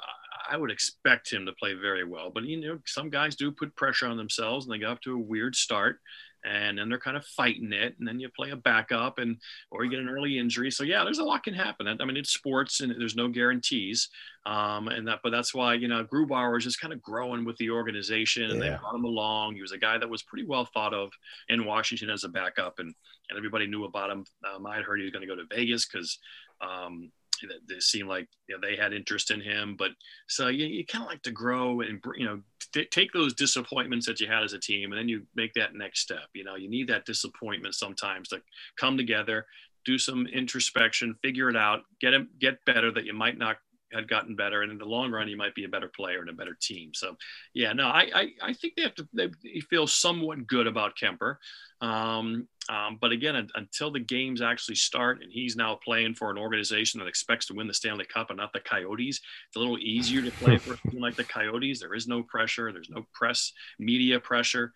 [0.50, 2.32] I would expect him to play very well.
[2.34, 5.14] But, you know, some guys do put pressure on themselves and they got off to
[5.14, 6.00] a weird start
[6.44, 9.38] and then they're kind of fighting it and then you play a backup and
[9.70, 10.72] or you get an early injury.
[10.72, 11.88] So yeah there's a lot can happen.
[11.88, 14.10] I mean it's sports and there's no guarantees.
[14.46, 17.58] Um, and that but that's why you know grubauer is just kind of growing with
[17.58, 18.72] the organization and yeah.
[18.72, 19.56] they brought him along.
[19.56, 21.12] He was a guy that was pretty well thought of
[21.50, 22.94] in washington as a backup and
[23.30, 24.26] and everybody knew about him.
[24.54, 26.20] Um, i had heard he was going to go to vegas because
[26.62, 27.12] um,
[27.68, 29.76] they seemed like you know, they had interest in him.
[29.78, 29.92] But
[30.28, 32.42] so you, you kind of like to grow and you know
[32.74, 35.76] t- take those disappointments that you had as a team, and then you make that
[35.76, 36.28] next step.
[36.34, 38.42] You know, you need that disappointment sometimes to
[38.78, 39.46] come together,
[39.86, 43.58] do some introspection, figure it out, get get better that you might not
[43.94, 46.30] had gotten better, and in the long run, you might be a better player and
[46.30, 46.92] a better team.
[46.94, 47.16] So,
[47.54, 49.30] yeah, no, I I, I think they have to they
[49.70, 51.36] feel somewhat good about Kuemper
[51.82, 56.38] Um, um, but again, until the games actually start, and he's now playing for an
[56.38, 59.78] organization that expects to win the Stanley Cup and not the Coyotes, it's a little
[59.78, 61.82] easier to play for a team like the Coyotes.
[61.82, 62.72] There is no pressure.
[62.72, 64.72] There's no press, media pressure.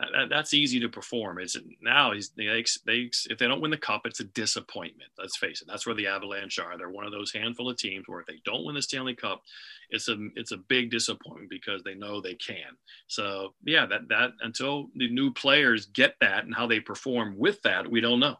[0.00, 1.38] That, that's easy to perform.
[1.38, 5.10] It's now he's they, they if they don't win the cup, it's a disappointment.
[5.18, 5.68] Let's face it.
[5.68, 6.76] That's where the Avalanche are.
[6.76, 9.42] They're one of those handful of teams where if they don't win the Stanley Cup,
[9.90, 12.76] it's a it's a big disappointment because they know they can.
[13.08, 17.60] So yeah, that that until the new players get that and how they perform with
[17.62, 18.36] that, we don't know.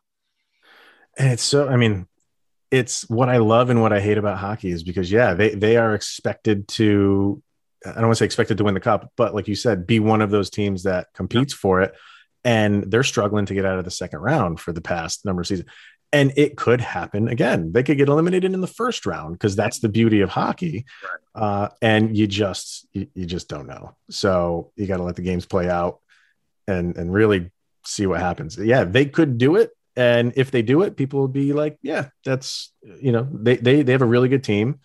[1.19, 2.07] And it's so I mean,
[2.71, 5.77] it's what I love and what I hate about hockey is because yeah, they they
[5.77, 7.43] are expected to
[7.85, 10.01] I don't want to say expected to win the cup, but like you said, be
[10.01, 11.95] one of those teams that competes for it.
[12.45, 15.47] And they're struggling to get out of the second round for the past number of
[15.47, 15.69] seasons.
[16.13, 17.73] And it could happen again.
[17.73, 20.87] They could get eliminated in the first round because that's the beauty of hockey.
[21.35, 23.95] Uh, and you just you, you just don't know.
[24.11, 26.01] So you got to let the games play out
[26.67, 27.51] and and really
[27.85, 28.59] see what happens.
[28.59, 29.71] Yeah, they could do it.
[29.97, 33.83] And if they do it, people will be like, yeah, that's you know, they they
[33.83, 34.81] they have a really good team.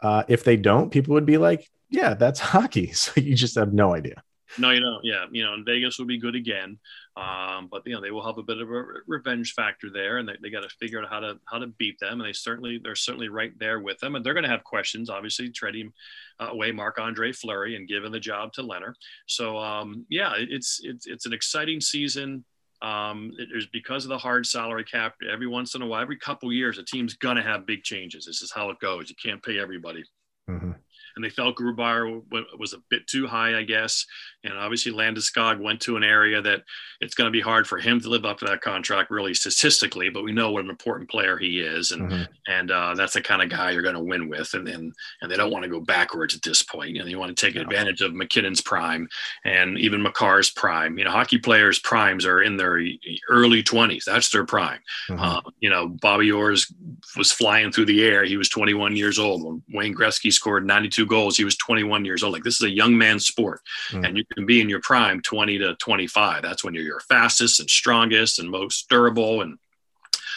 [0.00, 2.92] Uh, if they don't, people would be like, yeah, that's hockey.
[2.92, 4.22] So you just have no idea.
[4.56, 5.04] No, you don't.
[5.04, 6.78] Yeah, you know, and Vegas will be good again,
[7.16, 10.28] um, but you know they will have a bit of a revenge factor there, and
[10.28, 12.20] they, they got to figure out how to how to beat them.
[12.20, 15.10] And they certainly they're certainly right there with them, and they're going to have questions.
[15.10, 15.92] Obviously, trading
[16.40, 18.94] uh, away Marc Andre Fleury and giving the job to Lehner.
[19.26, 22.44] So um, yeah, it's it's it's an exciting season.
[22.80, 25.14] Um, it, there's because of the hard salary cap.
[25.30, 28.24] Every once in a while, every couple years, a team's gonna have big changes.
[28.24, 29.10] This is how it goes.
[29.10, 30.04] You can't pay everybody.
[30.48, 30.70] Mm-hmm
[31.18, 32.22] and they felt Grubauer
[32.56, 34.06] was a bit too high, I guess.
[34.44, 36.62] And obviously, Landeskog went to an area that
[37.00, 40.10] it's going to be hard for him to live up to that contract, really statistically.
[40.10, 42.22] But we know what an important player he is, and mm-hmm.
[42.46, 44.54] and uh, that's the kind of guy you're going to win with.
[44.54, 46.90] And and and they don't want to go backwards at this point.
[46.90, 47.62] You know, you want to take no.
[47.62, 49.08] advantage of MacKinnon's prime
[49.44, 50.98] and even Makar's prime.
[50.98, 52.80] You know, hockey players' primes are in their
[53.28, 54.04] early 20s.
[54.04, 54.78] That's their prime.
[55.10, 55.20] Mm-hmm.
[55.20, 56.72] Uh, you know, Bobby Orr's
[57.16, 58.24] was flying through the air.
[58.24, 61.36] He was 21 years old when Wayne Gretzky scored 92 goals.
[61.36, 62.32] He was 21 years old.
[62.32, 64.06] Like this is a young man's sport, mm.
[64.06, 66.42] and you can be in your prime 20 to 25.
[66.42, 69.58] That's when you're your fastest and strongest and most durable and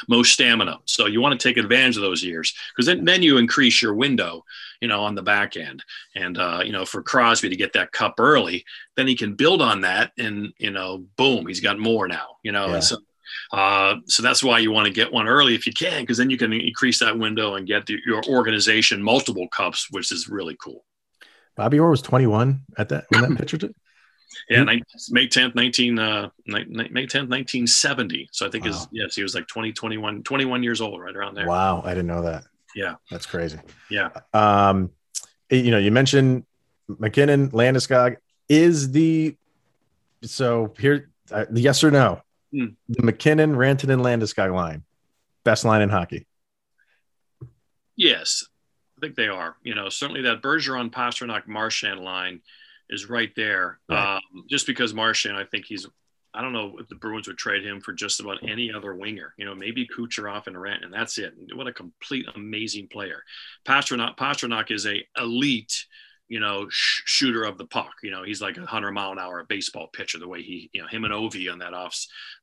[0.08, 0.80] most stamina.
[0.86, 3.94] So you want to take advantage of those years because then, then you increase your
[3.94, 4.44] window,
[4.80, 5.84] you know, on the back end.
[6.16, 9.62] And, uh, you know, for Crosby to get that cup early, then he can build
[9.62, 12.68] on that and, you know, boom, he's got more now, you know.
[12.68, 12.80] Yeah.
[12.80, 12.98] so,
[13.52, 16.30] uh, so that's why you want to get one early if you can, because then
[16.30, 20.58] you can increase that window and get the, your organization multiple cups, which is really
[20.62, 20.86] cool.
[21.56, 23.76] Bobby Orr was 21 at that when that picture did.
[24.50, 28.30] Yeah, May 10th, 19, uh, May 10th, 1970.
[28.32, 28.72] So I think wow.
[28.72, 31.48] his, yes, he was like 20, 21, 21 years old, right around there.
[31.48, 31.82] Wow.
[31.86, 32.46] I didn't know that.
[32.76, 32.96] Yeah.
[33.10, 33.60] That's crazy.
[33.90, 34.10] Yeah.
[34.34, 34.92] Um,
[35.50, 36.46] you know, you mentioned
[36.88, 38.18] MacKinnon, Landeskog
[38.50, 39.36] is the,
[40.24, 42.66] so here, uh, yes or no, hmm.
[42.90, 44.84] the MacKinnon, Rantanen, Landeskog line,
[45.44, 46.28] best line in hockey.
[47.96, 48.44] Yes,
[48.98, 49.56] I think they are.
[49.64, 52.42] You know, certainly that Bergeron, Pasternak, Marchand line
[52.90, 53.80] is right there.
[53.90, 54.16] Right.
[54.16, 55.88] Um, just because Marchand, I think he's.
[56.34, 59.34] I don't know if the Bruins would trade him for just about any other winger.
[59.38, 61.34] You know, maybe Kucherov and Rant, and that's it.
[61.54, 63.22] What a complete amazing player.
[63.68, 65.86] Pasternak, Pastrnak is a elite
[66.32, 67.92] you know, sh- shooter of the puck.
[68.02, 70.18] You know, he's like a hundred mile an hour baseball pitcher.
[70.18, 71.94] The way he, you know, him and Ovi on that off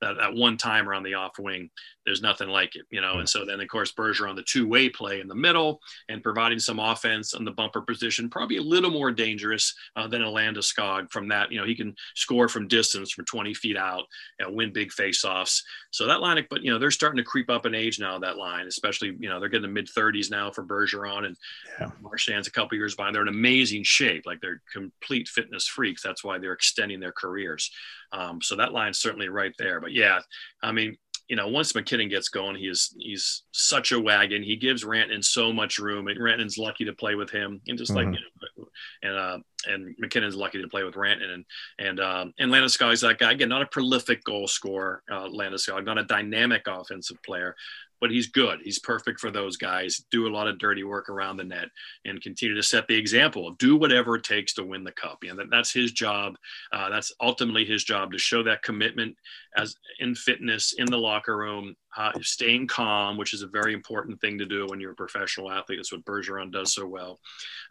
[0.03, 1.71] that, that one timer on the off wing,
[2.09, 2.87] there's nothing like it.
[2.91, 5.81] You know, and so then of course Bergeron the two way play in the middle
[6.09, 10.23] and providing some offense on the bumper position, probably a little more dangerous uh, than
[10.23, 11.53] a Landeskog from that.
[11.53, 14.05] You know, he can score from distance from 20 feet out
[14.39, 15.63] and win big faceoffs.
[15.91, 18.19] So that line, but you know, they're starting to creep up in age now.
[18.19, 21.37] That line, especially you know, they're getting the mid 30s now for Bergeron and
[21.81, 21.91] yeah.
[22.03, 23.15] Marchand's a couple years behind.
[23.15, 24.25] They're in amazing amazing shape.
[24.27, 26.03] Like they're complete fitness freaks.
[26.03, 27.71] That's why they're extending their careers.
[28.13, 29.81] Um, so that line's certainly right there.
[29.81, 30.21] But yeah,
[30.63, 30.97] I mean,
[31.29, 34.43] you know, once MacKinnon gets going, he is he's such a wagon.
[34.43, 37.93] He gives Rantanen so much room, and Rantanen's lucky to play with him, and just
[37.93, 38.11] mm-hmm.
[38.11, 38.69] like you know,
[39.03, 41.45] and uh, and MacKinnon's lucky to play with Rantanen, and
[41.79, 45.99] and um, and Landeskog's that guy again, not a prolific goal scorer, uh, Landeskog, not
[45.99, 47.55] a dynamic offensive player,
[48.01, 48.61] but he's good.
[48.63, 50.05] He's perfect for those guys.
[50.11, 51.69] Do a lot of dirty work around the net
[52.05, 55.19] and continue to set the example of do whatever it takes to win the cup.
[55.29, 56.35] And that, that's his job.
[56.73, 59.17] Uh, that's ultimately his job to show that commitment
[59.57, 64.21] as in fitness in the locker room, uh, staying calm, which is a very important
[64.21, 65.79] thing to do when you're a professional athlete.
[65.79, 67.19] That's what Bergeron does so well.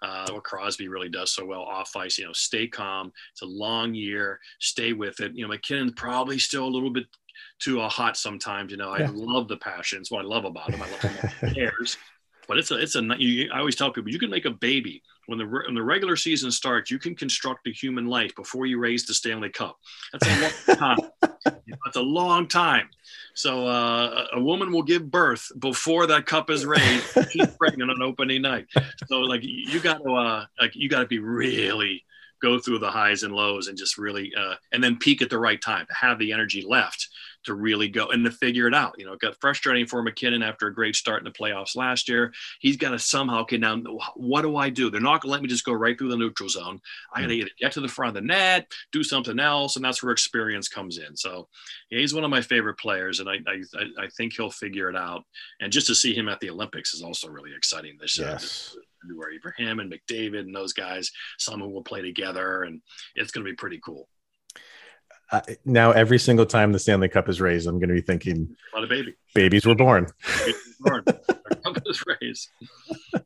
[0.01, 2.17] Uh, what Crosby really does so well off ice.
[2.17, 3.11] You know, stay calm.
[3.31, 4.39] It's a long year.
[4.59, 5.33] Stay with it.
[5.35, 7.05] You know, MacKinnon's probably still a little bit
[7.59, 8.71] too uh, hot sometimes.
[8.71, 9.11] You know, I yeah.
[9.13, 9.99] love the passion.
[9.99, 10.81] It's what I love about him.
[10.81, 11.01] I love
[11.41, 11.97] him cares.
[12.47, 13.01] But it's a, it's a.
[13.17, 16.15] You, I always tell people you can make a baby when the when the regular
[16.15, 16.89] season starts.
[16.89, 19.77] You can construct a human life before you raise the Stanley Cup.
[20.13, 20.97] That's a long time.
[21.43, 22.89] That's a long time.
[23.35, 27.31] So uh, a woman will give birth before that cup is raised.
[27.31, 28.67] She's pregnant on opening night.
[29.07, 32.03] So like you got to uh, like you got to be really
[32.41, 35.39] go through the highs and lows and just really uh, and then peak at the
[35.39, 37.07] right time to have the energy left
[37.47, 38.95] to really go and to figure it out.
[38.97, 42.09] You know, it got frustrating for MacKinnon after a great start in the playoffs last
[42.09, 42.33] year.
[42.59, 43.85] He's got to somehow get down.
[44.15, 44.89] What do I do?
[44.89, 46.81] They're not going to let me just go right through the neutral zone.
[47.13, 49.85] I got to either get to the front of the net, do something else, and
[49.85, 51.15] that's where experience comes in.
[51.15, 51.47] So
[51.89, 54.95] yeah, he's one of my favorite players, and I, I I think he'll figure it
[54.95, 55.23] out.
[55.61, 58.29] And just to see him at the Olympics is also really exciting this year.
[58.29, 58.75] Yes.
[59.07, 61.11] February for him and McDavid and those guys.
[61.37, 62.81] Some who will play together, and
[63.15, 64.07] it's going to be pretty cool.
[65.31, 68.55] Uh, now, every single time the Stanley Cup is raised, I'm going to be thinking,
[68.71, 69.15] "What a baby!
[69.33, 70.07] Babies were born."
[70.79, 71.03] born.
[71.63, 72.49] Cup is raised.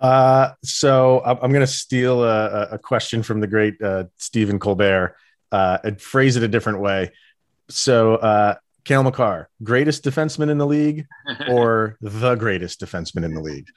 [0.00, 5.14] Uh, so I'm going to steal a, a, question from the great uh, Stephen Colbert
[5.52, 7.12] uh, and phrase it a different way.
[7.68, 8.54] So, uh,
[8.84, 11.06] Cale Makar, greatest defenseman in the league,
[11.50, 13.68] or the greatest defenseman in the league?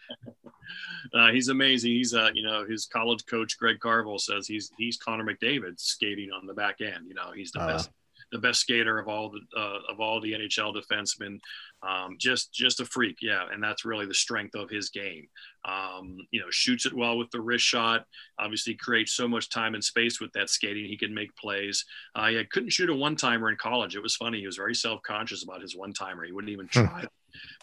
[1.14, 1.92] Uh, he's amazing.
[1.92, 6.30] He's uh, you know, his college coach Greg Carvel says he's he's Connor McDavid skating
[6.32, 7.08] on the back end.
[7.08, 7.90] You know, he's the uh, best
[8.34, 11.40] the best skater of all the uh, of all the NHL defensemen.
[11.88, 15.28] Um, just just a freak, yeah, and that's really the strength of his game.
[15.66, 18.06] Um, you know, shoots it well with the wrist shot.
[18.40, 20.86] Obviously, creates so much time and space with that skating.
[20.86, 21.86] He can make plays.
[22.18, 23.96] Uh, yeah, couldn't shoot a one timer in college.
[23.96, 24.40] It was funny.
[24.40, 26.26] He was very self conscious about his one timer.
[26.26, 26.86] He wouldn't even hmm.
[26.86, 27.06] try.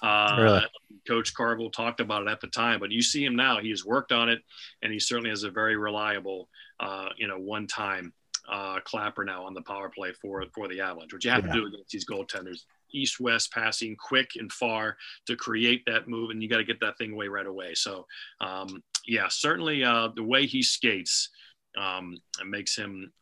[0.02, 0.62] Uh, really?
[1.06, 3.58] Coach Carvel talked about it at the time, but you see him now.
[3.58, 4.40] He has worked on it,
[4.82, 6.48] and he certainly has a very reliable,
[6.78, 8.12] uh, you know, one-time
[8.50, 11.12] uh, clapper now on the power play for for the Avalanche.
[11.12, 11.52] What you have yeah.
[11.52, 12.60] to do against these goaltenders,
[12.92, 14.96] east-west passing, quick and far
[15.26, 17.74] to create that move, and you got to get that thing away right away.
[17.74, 18.06] So,
[18.40, 21.30] um, yeah, certainly uh, the way he skates
[21.78, 22.16] um,
[22.46, 23.12] makes him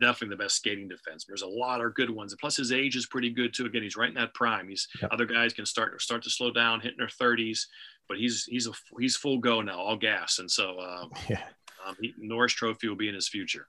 [0.00, 1.24] definitely the best skating defense.
[1.26, 2.32] There's a lot of good ones.
[2.32, 3.66] And plus his age is pretty good too.
[3.66, 4.68] Again, he's right in that prime.
[4.68, 5.12] He's yep.
[5.12, 7.66] other guys can start start to slow down, hitting their 30s,
[8.08, 10.38] but he's he's a he's full go now, all gas.
[10.38, 11.42] And so uh, yeah.
[11.86, 13.66] Um, he, Norris Trophy will be in his future.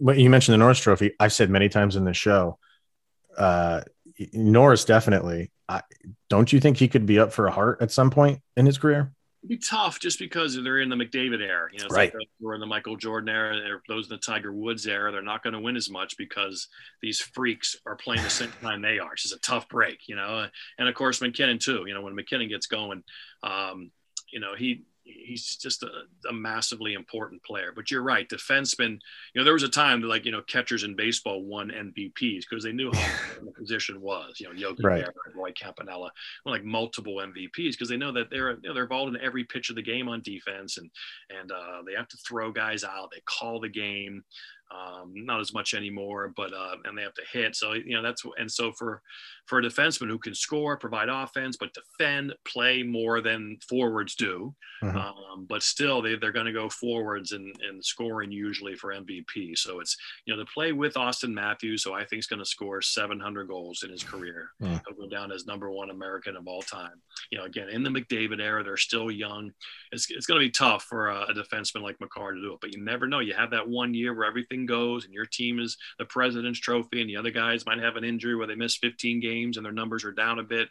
[0.00, 1.12] But you mentioned the Norris Trophy.
[1.20, 2.58] I've said many times in the show,
[3.36, 3.82] uh,
[4.32, 5.50] Norris definitely.
[5.68, 5.82] I,
[6.28, 8.78] don't you think he could be up for a Hart at some point in his
[8.78, 9.12] career?
[9.46, 11.68] Be tough just because they're in the McDavid era.
[11.72, 12.12] You know, right.
[12.12, 13.60] Like we're in the Michael Jordan era.
[13.60, 15.12] They're, those in the Tiger Woods era.
[15.12, 16.68] They're not going to win as much because
[17.00, 19.12] these freaks are playing the same time they are.
[19.12, 20.46] It's just a tough break, you know.
[20.78, 21.84] And of course, MacKinnon too.
[21.86, 23.02] You know, when MacKinnon gets going,
[23.42, 23.90] um,
[24.32, 25.88] you know, he he's just a,
[26.28, 27.72] a, massively important player.
[27.74, 28.98] But you're right, defensemen.
[29.34, 32.44] You know, there was a time that like you know catchers in baseball won MVPs
[32.48, 33.08] because they knew how
[33.44, 34.40] the position was.
[34.40, 35.04] You know, Yogi right.
[35.04, 36.10] Berra, Roy Campanella,
[36.44, 39.44] won like multiple MVPs because they know that they're you know, they're involved in every
[39.44, 40.90] pitch of the game on defense, and
[41.38, 43.10] and uh, they have to throw guys out.
[43.12, 44.24] They call the game
[44.74, 47.54] um, not as much anymore, but uh, and they have to hit.
[47.54, 49.00] So you know that's and so for
[49.46, 54.52] for a defenseman who can score, provide offense, but defend, play more than forwards do,
[54.82, 54.96] mm-hmm.
[54.96, 59.56] um, but still they they're going to go forwards and and scoring usually for MVP.
[59.56, 59.96] So it's
[60.26, 63.46] you know to play with Auston Matthews, who I think is going to score 700
[63.46, 64.50] goals in his career.
[64.60, 64.80] Mm.
[64.86, 67.00] He'll go down as number one American of all time.
[67.30, 69.52] You know, again in the McDavid era, they're still young.
[69.92, 72.58] It's it's going to be tough for a, a defenseman like Makar to do it,
[72.60, 73.20] but you never know.
[73.20, 76.60] You have that one year where everything everything goes and your team is the president's
[76.60, 79.64] trophy and the other guys might have an injury where they miss 15 games and
[79.64, 80.68] their numbers are down a bit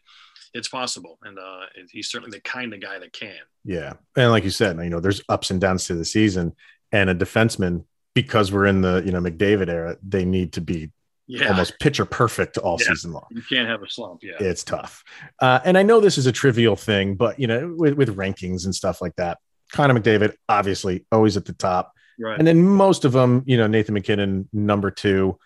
[0.54, 1.62] it's possible and uh,
[1.92, 5.00] he's certainly the kind of guy that can yeah and like you said you know
[5.00, 6.54] there's ups and downs to the season
[6.92, 7.84] and a defenseman
[8.14, 10.92] because we're in the you know mcdavid era they need to be
[11.28, 11.50] yeah.
[11.50, 12.90] almost pitcher perfect all yeah.
[12.90, 13.26] season long.
[13.32, 14.22] You can't have a slump.
[14.22, 15.04] Yeah, it's tough.
[15.42, 18.66] Uh, and I know this is a trivial thing, but you know, with, with rankings
[18.66, 19.40] and stuff like that,
[19.72, 21.95] Connor McDavid obviously always at the top.
[22.20, 22.38] Right.
[22.38, 25.38] And then most of them, you know, Nathan MacKinnon number two.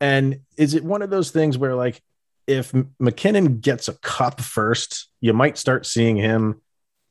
[0.00, 2.02] And is it one of those things where like
[2.46, 6.60] if MacKinnon gets a cup first, you might start seeing him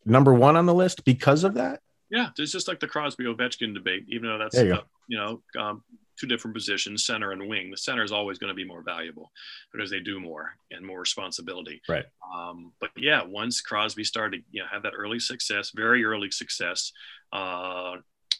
[0.06, 1.82] number one on the list because of that?
[2.10, 5.42] Yeah, it's just like the Crosby Ovechkin debate, even though that's you, uh, you, know
[5.60, 5.84] um,
[6.20, 7.72] two different positions, center and wing.
[7.72, 9.32] The center is always going to be more valuable
[9.74, 11.82] because they do more and more responsibility.
[11.90, 12.06] Right.
[12.34, 16.92] Um, but yeah, once Crosby started, you know, have that early success, very early success,
[17.34, 17.96] uh,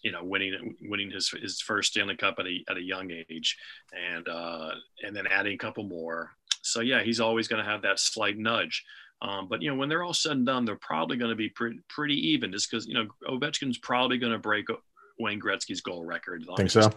[0.06, 3.58] you know, winning winning his his first Stanley Cup at a at a young age,
[4.14, 4.70] and uh,
[5.04, 6.30] and then adding a couple more.
[6.62, 8.86] So yeah, he's always going to have that slight nudge.
[9.24, 11.50] Um, but you know, when they're all said and done, they're probably going to be
[11.50, 14.68] pretty pretty even, just because you know Ovechkin's probably going to break
[15.18, 16.44] Wayne Gretzky's goal record.
[16.56, 16.92] Think so.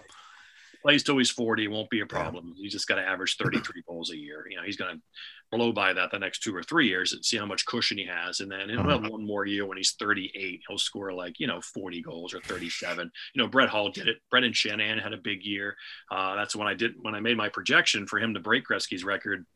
[0.82, 2.54] Plays till he's 40, it won't be a problem.
[2.56, 4.46] He's just got to average 33 goals a year.
[4.48, 5.02] You know, he's going to
[5.50, 8.06] blow by that the next two or three years and see how much cushion he
[8.06, 8.40] has.
[8.40, 9.00] And then he'll uh-huh.
[9.00, 10.60] have one more year when he's 38.
[10.68, 13.10] He'll score like, you know, 40 goals or 37.
[13.34, 14.18] You know, Brett Hull did it.
[14.30, 15.76] Brendan Shanahan had a big year.
[16.10, 19.04] Uh, that's when I did, when I made my projection for him to break Gretzky's
[19.04, 19.46] record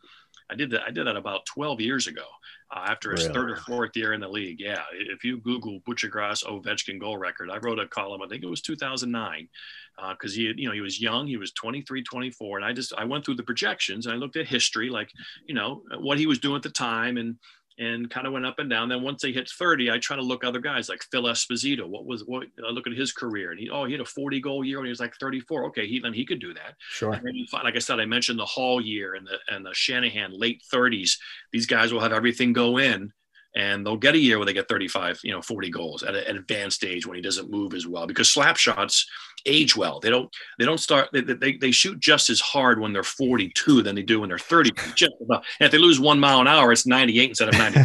[0.50, 0.82] I did that.
[0.86, 2.24] I did that about 12 years ago,
[2.74, 3.34] uh, after his really?
[3.34, 4.60] third or fourth year in the league.
[4.60, 8.22] Yeah, if you Google Buccigross Ovechkin goal record, I wrote a column.
[8.22, 9.48] I think it was 2009,
[10.10, 11.26] because uh, he, you know, he was young.
[11.26, 14.36] He was 23, 24, and I just I went through the projections and I looked
[14.36, 15.10] at history, like
[15.46, 17.36] you know what he was doing at the time, and
[17.78, 18.88] and kind of went up and down.
[18.88, 21.86] Then once they hit 30, I try to look other guys like Phil Esposito.
[21.86, 22.46] What was what?
[22.66, 24.86] I look at his career, and he oh he had a 40 goal year when
[24.86, 25.66] he was like 34.
[25.66, 26.74] Okay, he then he could do that.
[26.90, 27.20] Sure.
[27.52, 31.12] Like I said, I mentioned the Hull year and the and the Shanahan late 30s.
[31.52, 33.12] These guys will have everything go in
[33.54, 36.36] and they'll get a year where they get 35, you know, 40 goals at an
[36.36, 39.06] advanced stage when he doesn't move as well because slap shots
[39.46, 40.00] age well.
[40.00, 43.82] They don't they don't start they, they, they shoot just as hard when they're 42
[43.82, 44.72] than they do when they're 30.
[44.94, 45.44] Just about.
[45.60, 47.80] And if they lose one mile an hour, it's 98 instead of 90.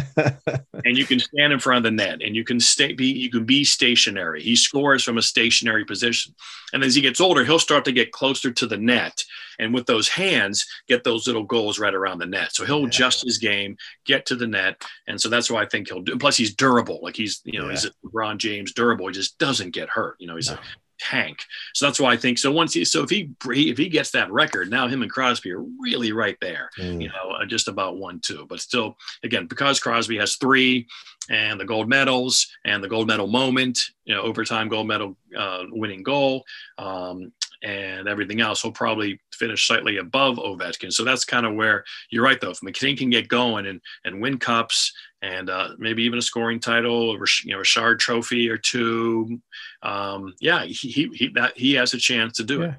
[0.84, 3.30] and you can stand in front of the net and you can stay be you
[3.30, 4.42] can be stationary.
[4.42, 6.34] He scores from a stationary position.
[6.72, 9.22] And as he gets older, he'll start to get closer to the net
[9.58, 12.54] and with those hands get those little goals right around the net.
[12.54, 12.86] So he'll yeah.
[12.86, 16.16] adjust his game, get to the net, and so that's why I think he'll do.
[16.16, 17.00] Plus, he's durable.
[17.02, 17.72] Like he's you know yeah.
[17.72, 19.08] he's a LeBron James durable.
[19.08, 20.16] He just doesn't get hurt.
[20.18, 20.56] You know he's no.
[20.56, 20.60] a
[20.98, 21.40] tank.
[21.74, 22.50] So that's why I think so.
[22.52, 25.64] Once he so if he if he gets that record, now him and Crosby are
[25.80, 26.70] really right there.
[26.78, 27.02] Mm.
[27.02, 28.46] You know, just about one two.
[28.48, 30.86] But still, again, because Crosby has three,
[31.30, 35.64] and the gold medals and the gold medal moment, you know, overtime gold medal uh,
[35.70, 36.44] winning goal.
[36.78, 37.32] Um,
[37.62, 40.92] and everything else, he'll probably finish slightly above Ovechkin.
[40.92, 42.50] So that's kind of where you're right, though.
[42.50, 44.92] If MacKinnon can get going and and win cups
[45.22, 49.40] and uh, maybe even a scoring title, or you know, a Hart Trophy or two,
[49.82, 52.66] um, yeah, he he that he has a chance to do yeah.
[52.66, 52.74] it.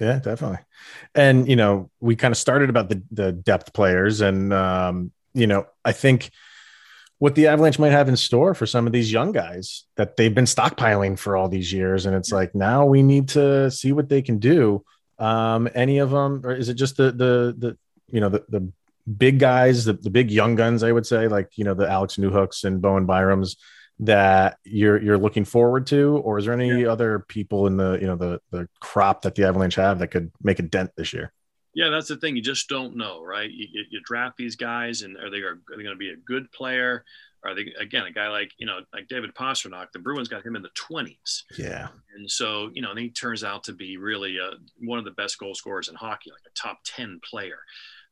[0.00, 0.58] Yeah, definitely.
[1.14, 5.46] And you know, we kind of started about the the depth players, and um, you
[5.46, 6.30] know, I think
[7.22, 10.34] what the Avalanche might have in store for some of these young guys that they've
[10.34, 12.04] been stockpiling for all these years.
[12.04, 14.84] And it's like now we need to see what they can do.
[15.20, 18.72] Um, any of them, or is it just the the the you know the the
[19.16, 22.16] big guys, the, the big young guns, I would say, like you know the Alex
[22.16, 23.54] Newhooks and Bowen Byram's
[24.00, 26.88] that you're you're looking forward to, or is there any yeah.
[26.88, 30.32] other people in the you know the the crop that the Avalanche have that could
[30.42, 31.32] make a dent this year?
[31.74, 32.36] Yeah, that's the thing.
[32.36, 33.50] You just don't know, right?
[33.50, 36.50] You, you draft these guys, and are they are they going to be a good
[36.52, 37.04] player?
[37.44, 39.86] Are they again a guy like you know like David Pastrnak?
[39.92, 41.44] The Bruins got him in the twenties.
[41.58, 44.52] Yeah, and so you know, and he turns out to be really a,
[44.84, 47.58] one of the best goal scorers in hockey, like a top ten player.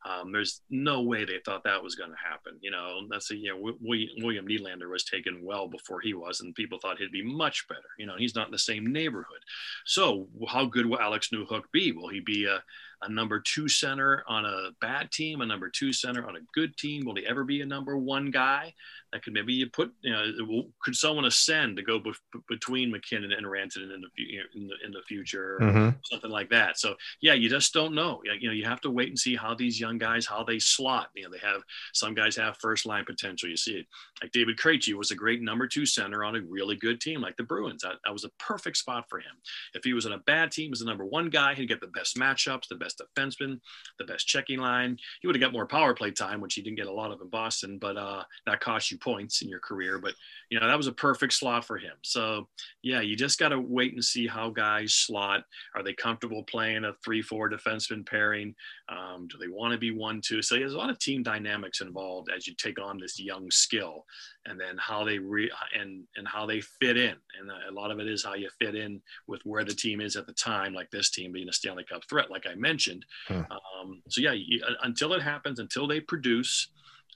[0.03, 2.57] Um, there's no way they thought that was going to happen.
[2.61, 6.55] You know, that's a, you know, William Nylander was taken well before he was, and
[6.55, 7.81] people thought he'd be much better.
[7.99, 9.41] You know, he's not in the same neighborhood.
[9.85, 11.91] So, how good will Alex Newhook be?
[11.91, 12.63] Will he be a,
[13.03, 16.75] a number two center on a bad team, a number two center on a good
[16.77, 17.05] team?
[17.05, 18.73] Will he ever be a number one guy?
[19.11, 22.13] That could maybe you put you know could someone ascend to go be-
[22.47, 24.09] between MacKinnon and Rantanen in the,
[24.55, 25.89] in the in the future mm-hmm.
[26.05, 26.79] something like that?
[26.79, 28.21] So yeah you just don't know.
[28.23, 31.09] You know you have to wait and see how these young guys how they slot.
[31.15, 31.61] You know they have
[31.93, 33.79] some guys have first line potential you see.
[33.79, 33.87] It
[34.21, 37.35] like David Krejci was a great number two center on a really good team like
[37.35, 37.81] the Bruins.
[37.83, 39.35] That, that was a perfect spot for him.
[39.73, 41.87] If he was on a bad team as the number one guy he'd get the
[41.87, 43.59] best matchups the best defenseman
[43.99, 44.97] the best checking line.
[45.19, 47.19] He would have got more power play time which he didn't get a lot of
[47.21, 50.13] in Boston but uh, that cost you points in your career, but
[50.49, 51.93] you know that was a perfect slot for him.
[52.03, 52.47] So
[52.81, 55.43] yeah, you just got to wait and see how guys slot.
[55.75, 58.55] Are they comfortable playing a three-four defenseman pairing?
[58.89, 60.41] Um, do they want to be one-two?
[60.41, 64.05] So there's a lot of team dynamics involved as you take on this young skill,
[64.45, 67.15] and then how they re and and how they fit in.
[67.39, 70.15] And a lot of it is how you fit in with where the team is
[70.15, 73.05] at the time, like this team being a Stanley Cup threat, like I mentioned.
[73.27, 73.41] Hmm.
[73.51, 76.69] Um, so yeah, you, until it happens, until they produce.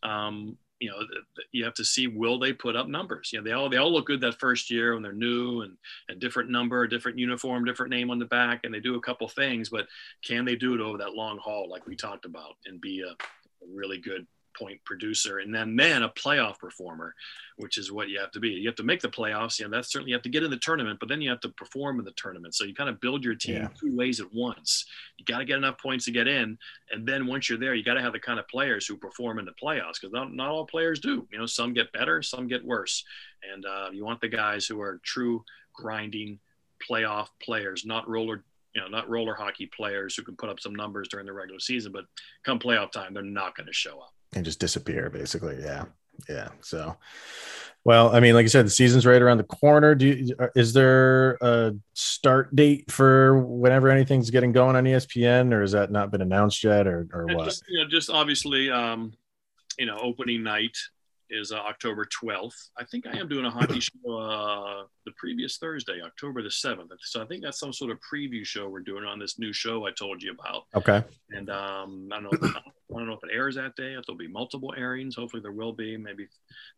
[0.04, 1.00] Um, you know
[1.52, 3.32] you have to see will they put up numbers?
[3.34, 5.78] You know they all they all look good that first year when they're new and
[6.10, 9.28] a different number different uniform different name on the back and they do a couple
[9.28, 9.88] things but
[10.24, 13.12] can they do it over that long haul like we talked about and be a,
[13.12, 14.28] a really good
[14.58, 17.14] point producer and then then a playoff performer
[17.58, 18.50] which is what you have to be.
[18.50, 19.60] You have to make the playoffs.
[19.60, 21.40] You know that's certainly you have to get in the tournament but then you have
[21.42, 22.56] to perform in the tournament.
[22.56, 23.68] So you kind of build your team yeah.
[23.80, 24.86] two ways at once.
[25.18, 26.58] You got to get enough points to get in
[26.92, 29.40] and then once you're there you got to have the kind of players who perform
[29.40, 31.28] in the playoffs because not, not all players do.
[31.32, 33.04] You know some get better some get worse.
[33.54, 35.44] And uh, you want the guys who are true
[35.74, 36.40] grinding
[36.90, 38.44] playoff players not roller
[38.76, 41.62] you know, not roller hockey players who can put up some numbers during the regular
[41.62, 42.06] season, but
[42.44, 45.58] come playoff time, they're not going to show up and just disappear basically.
[45.62, 45.86] Yeah.
[46.30, 46.50] Yeah.
[46.62, 46.98] So
[47.86, 49.96] well i mean like i said the season's right around the corner.
[49.96, 55.54] Do you, uh, is there a start date for whenever anything's getting going on espn
[55.54, 57.46] or has that not been announced yet or, or what?
[57.46, 59.14] just, you know just obviously um
[59.78, 60.76] you know opening night
[61.30, 62.54] is uh, October 12th.
[62.78, 66.90] I think I am doing a hockey show uh, the previous Thursday, October the 7th.
[67.02, 69.86] So I think that's some sort of preview show we're doing on this new show
[69.86, 70.64] I told you about.
[70.76, 71.04] Okay.
[71.32, 72.48] And um, I don't know.
[72.50, 73.94] If, I don't know if it airs that day.
[73.94, 75.16] If there'll be multiple airings.
[75.16, 75.98] Hopefully there will be.
[75.98, 76.28] Maybe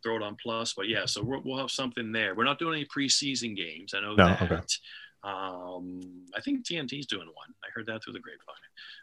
[0.04, 0.74] throw it on plus.
[0.74, 2.34] But yeah, so we will have something there.
[2.36, 3.94] We're not doing any preseason games.
[3.94, 4.42] I know No, that.
[4.44, 4.62] okay.
[5.24, 6.00] Um,
[6.36, 7.54] I think TNT's doing one.
[7.64, 8.56] I heard that through the grapevine.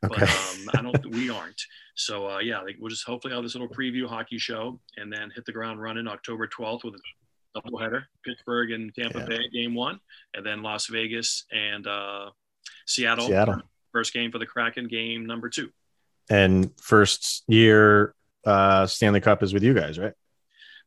[0.05, 0.21] Okay.
[0.21, 1.15] But um, I don't.
[1.15, 1.61] We aren't.
[1.97, 5.31] So uh, yeah, like, we'll just hopefully have this little preview hockey show, and then
[5.35, 9.27] hit the ground running October 12th with a doubleheader: Pittsburgh and Tampa Yeah.
[9.27, 10.01] Bay game one,
[10.35, 12.31] and then Las Vegas and uh,
[12.87, 13.27] Seattle.
[13.27, 13.63] Seattle.
[13.93, 15.71] First game for the Kraken, game number two.
[16.29, 20.15] And first year uh, Stanley Cup is with you guys, right?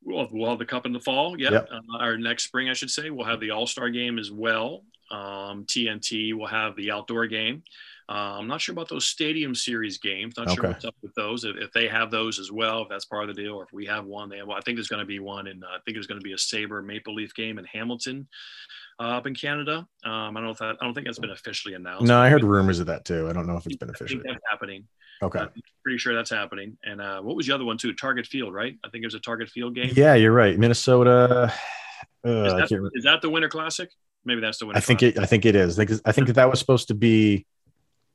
[0.08, 1.38] We'll have, we'll have the cup in the fall.
[1.38, 1.52] Yeah.
[1.52, 1.70] Yep.
[1.72, 4.84] Uh, our next spring, I should say, we'll have the All Star game as well.
[5.12, 7.64] Um, TNT will have the outdoor game.
[8.10, 10.36] Uh, I'm not sure about those Stadium Series games.
[10.38, 11.44] Not sure what's up with those.
[11.44, 13.74] If, if they have those as well, if that's part of the deal, or if
[13.74, 14.48] we have one, they have.
[14.48, 16.24] Well, I think there's going to be one, and uh, I think there's going to
[16.24, 18.28] be a Saber Maple Leaf game in Hamilton,
[19.00, 19.88] uh, up in Canada.
[20.06, 20.78] Um, I don't know if that.
[20.80, 22.06] I don't think that's been officially announced.
[22.06, 23.28] No, I heard rumors of that too.
[23.28, 24.24] I don't know if it's been I think officially.
[24.26, 24.86] that's happening.
[25.22, 25.40] Okay.
[25.40, 25.50] I'm
[25.84, 26.78] pretty sure that's happening.
[26.86, 27.94] And uh, what was the other one too?
[27.94, 28.76] Target Field, right?
[28.86, 29.92] I think it was a Target Field game.
[29.96, 30.58] Yeah, you're right.
[30.58, 31.52] Minnesota.
[32.26, 33.90] Uh, Is I, that, is that the Winter Classic?
[34.26, 34.78] Maybe that's the Winter.
[34.78, 35.18] I think Classic.
[35.18, 35.22] it.
[35.22, 35.80] I think it is.
[35.80, 37.46] I think that that was supposed to be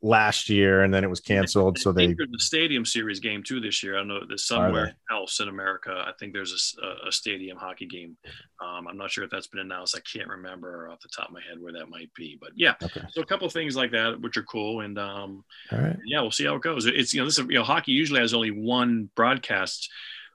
[0.04, 1.78] last year, and then it was canceled.
[1.78, 2.06] So I they.
[2.08, 3.94] think there's a Stadium Series game too this year.
[3.94, 5.92] I don't know there's somewhere else in America.
[6.06, 6.76] I think there's
[7.06, 8.16] a stadium hockey game.
[8.60, 9.96] Um, I'm not sure if that's been announced.
[9.96, 12.36] I can't remember off the top of my head where that might be.
[12.40, 13.00] But yeah, Okay.
[13.12, 14.80] so a couple of things like that which are cool.
[14.80, 15.96] And um, All right.
[16.04, 16.86] yeah, we'll see how it goes.
[16.86, 19.88] It's you know this is you know hockey usually has only one broadcast.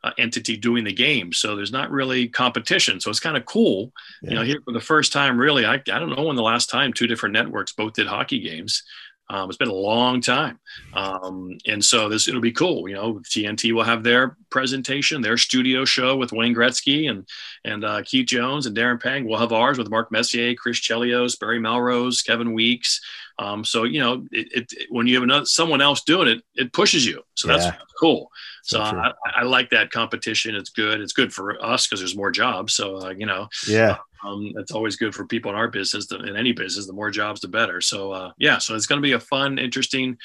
[0.04, 3.00] Uh, entity doing the game, so there's not really competition.
[3.02, 3.92] So it's kind of cool,
[4.22, 4.44] you know.
[4.44, 7.08] Here for the first time, really, I, I don't know when the last time two
[7.08, 8.84] different networks both did hockey games.
[9.30, 10.58] Um, it's been a long time,
[10.94, 12.88] um, and so this it'll be cool.
[12.88, 17.28] You know, TNT will have their presentation, their studio show with Wayne Gretzky and
[17.66, 19.28] and uh, Keith Jones and Darren Pang.
[19.28, 23.02] We'll have ours with Mark Messier, Chris Chelios, Barry Melrose, Kevin Weeks.
[23.40, 26.72] Um, so you know, it, it, when you have another someone else doing it, it
[26.72, 27.22] pushes you.
[27.36, 27.76] So that's Yeah.
[28.00, 28.32] cool.
[28.64, 28.98] So So.
[28.98, 30.56] I, I like that competition.
[30.56, 31.02] It's good.
[31.02, 32.74] It's good for us because there's more jobs.
[32.74, 33.98] So uh, you know, Yeah.
[34.24, 36.12] Um, it's always good for people in our business.
[36.12, 37.82] In any business, the more jobs, the better.
[37.82, 40.18] So uh, yeah, so it's going to be a fun, interesting,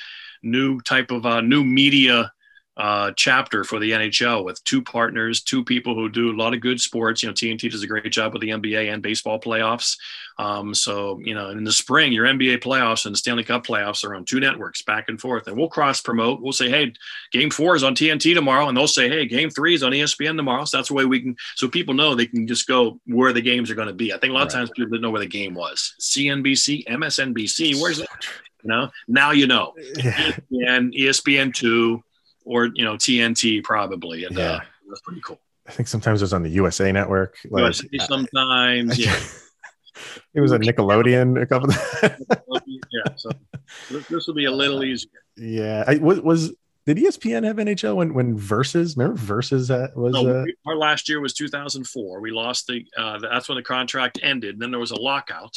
[0.43, 2.32] new type of uh, new media
[2.76, 6.60] uh, chapter for the NHL with two partners, two people who do a lot of
[6.60, 7.22] good sports.
[7.22, 9.96] You know, TNT does a great job with the NBA and baseball playoffs.
[10.38, 14.04] Um, so you know, in the spring, your NBA playoffs and the Stanley Cup playoffs
[14.04, 16.40] are on two networks back and forth, and we'll cross promote.
[16.40, 16.94] We'll say, hey,
[17.30, 20.36] Game Four is on TNT tomorrow, and they'll say, hey, Game Three is on ESPN
[20.36, 20.64] tomorrow.
[20.64, 23.42] So that's the way we can, so people know they can just go where the
[23.42, 24.14] games are going to be.
[24.14, 25.94] I think a lot of times people didn't know where the game was.
[26.00, 28.08] CNBC, MSNBC, where's that?
[28.62, 29.74] You know, now you know.
[29.96, 30.36] Yeah.
[30.68, 32.02] And ESPN two,
[32.45, 35.40] or you know TNT probably, and uh, that's pretty cool.
[35.66, 37.36] I think sometimes it was on the USA Network.
[37.49, 39.16] Like, USA sometimes, yeah,
[40.34, 41.70] it was a Nickelodeon a couple.
[42.66, 43.14] yeah.
[43.16, 43.30] So
[43.90, 45.11] this, this will be a little easier.
[45.36, 45.84] yeah.
[45.86, 46.53] I, was, was
[46.84, 48.96] did ESPN have NHL when when Versus?
[48.96, 52.20] Remember Versus that was No, uh, our last year was 2004.
[52.20, 52.84] We lost the.
[52.96, 54.58] Uh, that's when the contract ended.
[54.58, 55.56] Then there was a lockout,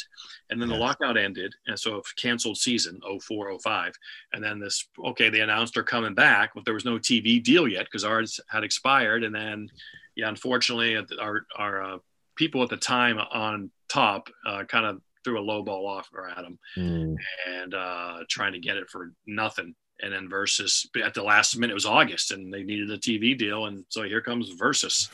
[0.52, 3.94] and then the lockout ended, and so a canceled season 04, 05.
[4.34, 4.88] And then this.
[5.04, 8.40] Okay, they announced they're coming back, but there was no TV deal yet because ours
[8.48, 9.24] had expired.
[9.24, 9.68] And then,
[10.16, 11.98] yeah, unfortunately, uh, our our uh,
[12.36, 16.44] people at the time on top uh, kind of threw a low ball offer at
[16.44, 17.16] them hmm,
[17.48, 19.74] and uh, trying to get it for nothing.
[20.02, 23.38] And then versus at the last minute it was August, and they needed a TV
[23.38, 25.10] deal, and so here comes versus.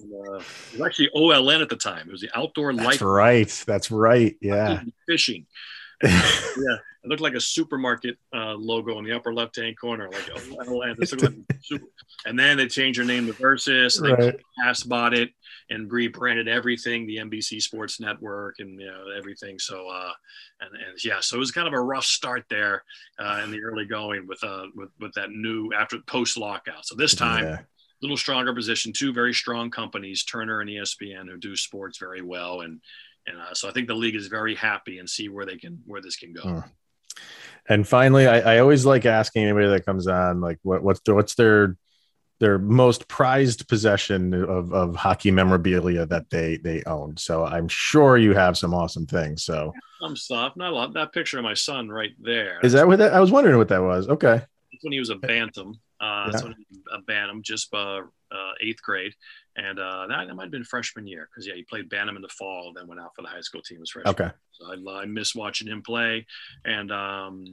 [0.00, 2.08] And, uh, it was actually OLN at the time.
[2.08, 3.64] It was the Outdoor That's Light right.
[3.66, 4.36] That's right.
[4.42, 4.82] Yeah.
[5.08, 5.46] Fishing.
[6.02, 10.98] yeah, it looked like a supermarket uh, logo in the upper left-hand corner, like OLN.
[10.98, 11.84] Like super-
[12.26, 13.96] and then they changed their name to Versus.
[13.98, 14.40] And they right.
[14.62, 15.30] Pass bought it
[15.70, 19.58] and rebranded everything, the NBC Sports Network and you know everything.
[19.58, 20.12] So uh,
[20.60, 22.84] and, and yeah, so it was kind of a rough start there
[23.18, 26.86] uh, in the early going with uh with, with that new after post lockout.
[26.86, 27.58] So this time, a Yeah.
[28.00, 32.62] little stronger position, two very strong companies, Turner and ESPN, who do sports very well,
[32.62, 32.80] and
[33.26, 35.82] and uh, so I think the league is very happy and see where they can
[35.86, 36.42] where this can go.
[36.42, 36.60] Hmm.
[37.70, 41.14] And finally, I, I always like asking anybody that comes on, like, what, what's the,
[41.14, 41.76] what's their
[42.40, 47.16] their most prized possession of, of hockey memorabilia that they they own.
[47.16, 49.44] So I'm sure you have some awesome things.
[49.44, 50.94] So Some stuff, not a lot.
[50.94, 52.60] That picture of my son right there.
[52.62, 53.12] is that what that?
[53.12, 54.08] I was wondering what that was.
[54.08, 54.36] Okay.
[54.72, 55.74] That's when he was a bantam.
[56.00, 56.48] Uh, that's Yeah.
[56.50, 59.12] when he was a bantam, just uh, uh, eighth grade,
[59.56, 62.22] and uh, that, that might have been freshman year because yeah, he played bantam in
[62.22, 64.14] the fall, then went out for the high school team as freshman.
[64.14, 64.30] Okay.
[64.52, 66.24] So I, I miss watching him play,
[66.64, 67.44] and um,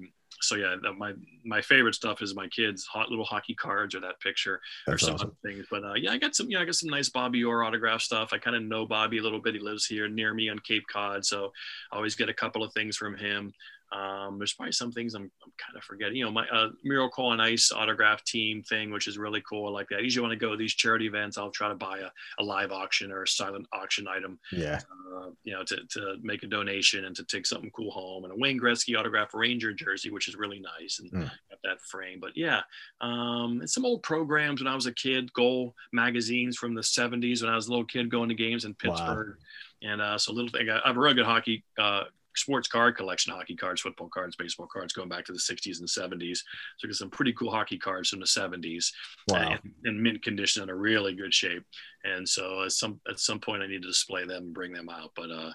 [0.42, 1.14] so yeah, my
[1.44, 5.06] my favorite stuff is my kids' hot little hockey cards or that picture That's or
[5.06, 5.28] some awesome.
[5.28, 5.66] other things.
[5.70, 8.30] But uh, yeah, I got some, know, I got some nice Bobby Orr autograph stuff.
[8.34, 9.54] I kind of know Bobby a little bit.
[9.54, 11.52] He lives here near me on Cape Cod, so
[11.92, 13.54] I always get a couple of things from him.
[13.96, 16.18] Um, there's probably some things I'm, I'm kind of forgetting.
[16.18, 19.68] You know, my uh, Miracle on Ice autograph team thing, which is really cool.
[19.68, 20.00] I like that.
[20.00, 22.44] I Usually, when I go to these charity events, I'll try to buy a, a
[22.44, 24.82] live auction or a silent auction item Yeah.
[25.16, 28.24] uh, you know, to, to make a donation and to take something cool home.
[28.26, 31.30] And a Wayne Gretzky autograph Ranger jersey, which is really nice, and Mm.
[31.50, 32.20] got that frame.
[32.20, 32.62] But yeah,
[33.02, 37.42] um, and some old programs when I was a kid, goal magazines from the '70s
[37.42, 38.92] when I was a little kid going to games in Wow.
[38.96, 39.38] Pittsburgh,
[39.84, 40.70] and uh, so little thing.
[40.70, 41.64] I have a really good hockey.
[41.78, 42.04] Uh,
[42.36, 45.88] sports card collection hockey cards football cards baseball cards going back to the 60s and
[45.88, 46.40] 70s
[46.78, 48.92] so got some pretty cool hockey cards from the 70s
[49.30, 49.52] Wow.
[49.52, 51.64] and, and mint condition in a really good shape.
[52.04, 54.90] And so at some at some point I need to display them and bring them
[54.90, 55.12] out.
[55.16, 55.52] But uh,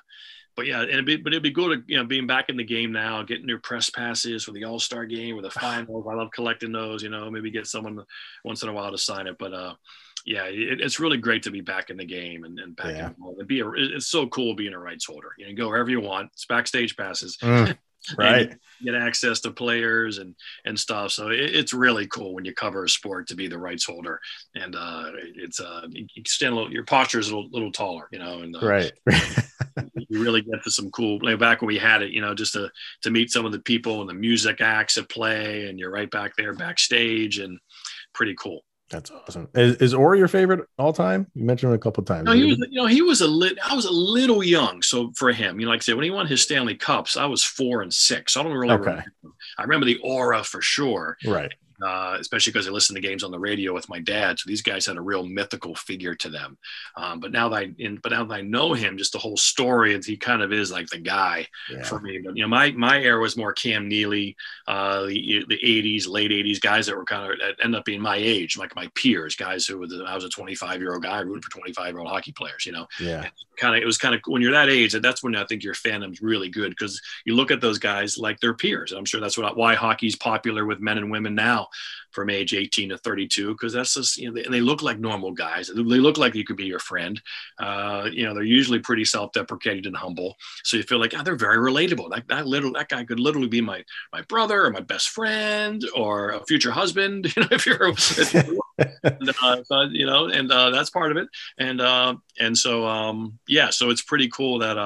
[0.56, 2.56] but yeah, and it'd be, but it'd be good, to, you know, being back in
[2.56, 6.06] the game now, getting your press passes for the All Star game or the finals.
[6.10, 7.04] I love collecting those.
[7.04, 8.02] You know, maybe get someone
[8.44, 9.38] once in a while to sign it.
[9.38, 9.74] But uh,
[10.26, 13.08] yeah, it, it's really great to be back in the game and, and back Yeah.
[13.08, 13.68] in and be a.
[13.70, 15.30] It's so cool being a rights holder.
[15.38, 16.30] You know, go wherever you want.
[16.32, 17.76] It's backstage passes Mm,
[18.18, 18.50] right.
[18.84, 21.12] get access to players and and stuff.
[21.12, 24.20] So it, it's really cool when you cover a sport to be the rights holder,
[24.54, 28.08] and uh, it's uh, you stand a little, your posture is a little, little taller,
[28.12, 28.92] you know, and uh, Right.
[30.08, 31.18] you really get to some cool.
[31.22, 32.70] Like back when we had it, you know, just to
[33.02, 36.10] to meet some of the people and the music acts at play, and you're right
[36.10, 37.58] back there backstage, and
[38.14, 38.64] pretty cool.
[38.90, 39.48] That's awesome.
[39.54, 41.28] Is, is Orr your favorite all time?
[41.34, 42.26] You mentioned him a couple times.
[42.26, 43.56] No, he was, you know, he was a lit.
[43.64, 46.10] I was a little young, so for him, you know, like I said, when he
[46.10, 48.32] won his Stanley Cups, I was four and six.
[48.34, 48.82] So I don't really Okay.
[48.90, 49.06] remember.
[49.58, 51.16] I remember the aura for sure.
[51.24, 51.52] right.
[51.82, 54.38] Uh, especially because I listened to games on the radio with my dad.
[54.38, 56.58] So these guys had a real mythical figure to them.
[56.96, 59.36] Um, but now that I, in, but now that I know him, just the whole
[59.36, 61.82] story, and he kind of is like the guy Yeah.
[61.84, 62.18] for me.
[62.24, 66.30] But you know, my my era was more Cam Neely, uh, the the '80s, late
[66.30, 69.34] '80s guys that were kind of that ended up being my age, like my peers,
[69.36, 72.08] guys who was I was a 25 year old guy rooting for 25 year old
[72.08, 72.66] hockey players.
[72.66, 73.28] You know, Yeah.
[73.58, 75.74] kind of it was kind of when you're that age that's when i think your
[75.74, 79.20] fandom's really good because you look at those guys like their peers and i'm sure
[79.20, 81.68] that's what why hockey's popular with men and women now
[82.10, 84.98] from age 18 to 32 because that's just you know they, and they look like
[84.98, 85.70] normal guys.
[85.74, 87.20] They look like you could be your friend.
[87.58, 90.36] Uh, you know they're usually pretty self-deprecating and humble.
[90.64, 92.10] So you feel like oh, they're very relatable.
[92.10, 95.82] That, that little that guy could literally be my my brother or my best friend
[95.94, 97.80] or a future husband you know if you're
[99.04, 101.28] and, uh, so, you know and uh, that's part of it.
[101.58, 104.78] And uh, and so um, yeah so it's pretty cool that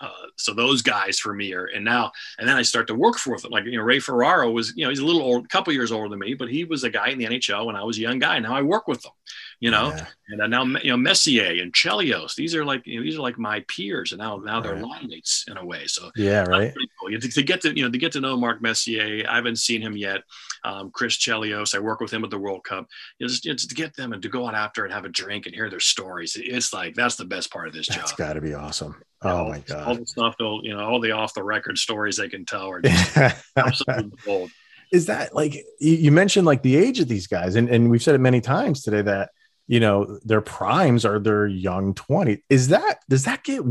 [0.00, 3.16] uh, so those guys for me are and now and then I start to work
[3.16, 3.50] for them.
[3.50, 5.92] Like you know Ray Ferraro was you know he's a little old, a couple years
[5.92, 8.00] older than me but he was a guy in the NHL when I was a
[8.00, 8.36] young guy.
[8.36, 9.12] And now I work with them
[9.60, 10.06] you know Yeah.
[10.28, 13.22] and uh, now you know Messier and Chelios these are like you know, these are
[13.22, 14.82] like my peers and now now they're Right.
[14.82, 16.42] line mates in a way so Yeah.
[16.44, 16.72] Right.
[17.00, 17.10] cool.
[17.10, 19.56] You- To, to get to you know to get to know Mark Messier, I haven't
[19.56, 20.22] seen him yet.
[20.64, 22.86] Um, Chris Chelios, I work with him at the World Cup.
[23.18, 24.92] You know, just, you know, just to get them and to go out after and
[24.94, 27.86] have a drink and hear their stories, it's like that's the best part of this
[27.86, 28.04] That's job.
[28.08, 28.96] It's got to be awesome.
[29.22, 29.86] Oh my god!
[29.86, 32.68] All the stuff, they'll you know, all the off the record stories they can tell
[32.70, 33.16] are just
[33.56, 34.50] absolutely gold.
[34.94, 38.14] Is that like you mentioned like the age of these guys and, and we've said
[38.14, 39.30] it many times today that
[39.66, 43.62] you know their primes are their young 20 is that does that get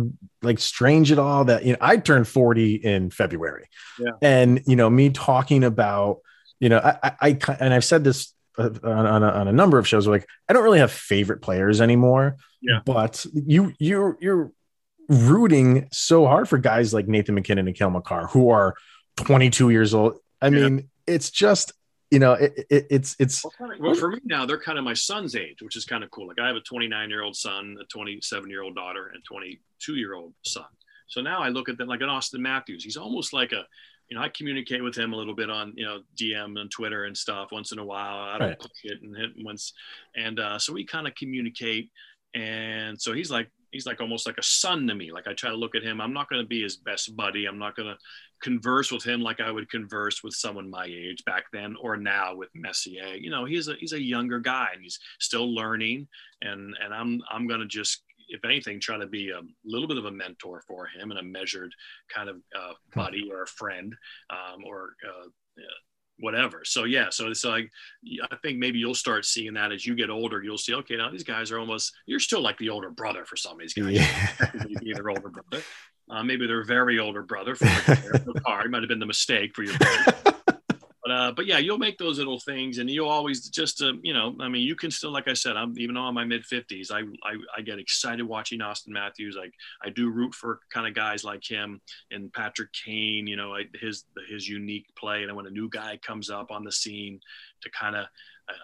[0.42, 3.68] like strange at all that you know i turned 40 in february
[4.00, 4.12] Yeah.
[4.22, 6.18] and you know me talking about
[6.60, 9.52] you know i i, I and i've said this uh, on, on, a, on a
[9.54, 12.80] number of shows like i don't really have favorite players anymore Yeah.
[12.86, 14.52] but you you're you're
[15.10, 18.74] rooting so hard for guys like nathan MacKinnon and Cale Makar who are
[19.18, 20.70] 22 years old i Yeah.
[20.70, 21.72] mean it's just
[22.12, 23.44] you know it, it, it's it's
[23.80, 26.28] Well, for me now, they're kind of my son's age, which is kind of cool.
[26.28, 29.96] Like I have a 29 year old son, a 27 year old daughter, and 22
[29.96, 30.66] year old son.
[31.08, 32.84] So now I look at them like an Auston Matthews.
[32.84, 33.64] He's almost like a,
[34.10, 37.06] you know, I communicate with him a little bit on, you know, DM and Twitter
[37.06, 38.18] and stuff once in a while.
[38.18, 38.60] I don't Right.
[38.60, 39.74] push it and hit once,
[40.16, 41.92] and uh, so we kind of communicate.
[42.36, 45.12] And so he's like, he's like almost like a son to me.
[45.12, 46.02] Like I try to look at him.
[46.02, 47.46] I'm not going to be his best buddy.
[47.46, 47.98] I'm not going to
[48.44, 52.36] converse with him like I would converse with someone my age back then or now
[52.36, 53.16] with Messier.
[53.16, 56.08] You know, he's a he's a younger guy and he's still learning.
[56.42, 59.98] And and I'm I'm going to just if anything try to be a little bit
[59.98, 61.74] of a mentor for him and a measured
[62.14, 63.96] kind of uh, buddy or a friend
[64.30, 65.28] um, or uh,
[66.20, 66.62] whatever.
[66.66, 67.70] So yeah, so it's like
[68.30, 70.44] I think maybe you'll start seeing that as you get older.
[70.44, 73.36] You'll see, okay, now these guys are almost you're still like the older brother for
[73.36, 73.94] some of these guys.
[73.94, 74.52] yeah
[74.94, 75.64] their older brother.
[76.10, 78.66] Uh, maybe their very older brother for the car.
[78.66, 80.34] It might have been the mistake for your brother.
[81.04, 84.14] But uh, but yeah, you'll make those little things, and you'll always just uh, you
[84.14, 86.24] know, I mean, you can still, like I said, I'm even though I'm in my
[86.24, 89.36] mid fifties, I, I I get excited watching Auston Matthews.
[89.38, 91.82] Like I do root for kind of guys like him
[92.12, 93.28] and Patrick Kane.
[93.28, 96.72] You know, his his unique play, and when a new guy comes up on the
[96.72, 97.20] scene
[97.64, 98.06] to kind of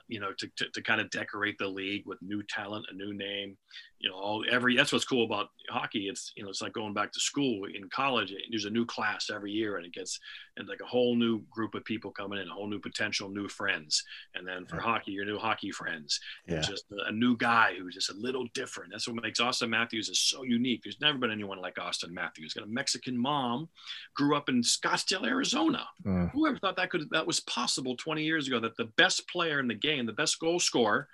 [0.07, 3.13] you know, to, to, to, kind of decorate the league with new talent, a new
[3.13, 3.57] name,
[3.99, 6.07] you know, all every, that's what's cool about hockey.
[6.07, 9.29] It's, you know, it's like going back to school in college, there's a new class
[9.29, 10.19] every year and it gets,
[10.57, 13.47] and like a whole new group of people coming in, a whole new potential new
[13.47, 14.03] friends.
[14.35, 14.83] And then for yeah.
[14.83, 16.61] hockey, your new hockey friends, yeah.
[16.61, 18.91] just a, a, new guy who's just a little different.
[18.91, 20.81] That's what makes Auston Matthews is so unique.
[20.83, 22.53] There's never been anyone like Auston Matthews.
[22.53, 23.69] Got a Mexican mom,
[24.15, 25.85] grew up in Scottsdale, Arizona.
[26.05, 26.31] Mm.
[26.31, 29.67] Whoever thought that could, that was possible 20 years ago, that the best player in
[29.67, 31.07] the game, the best goal scorer,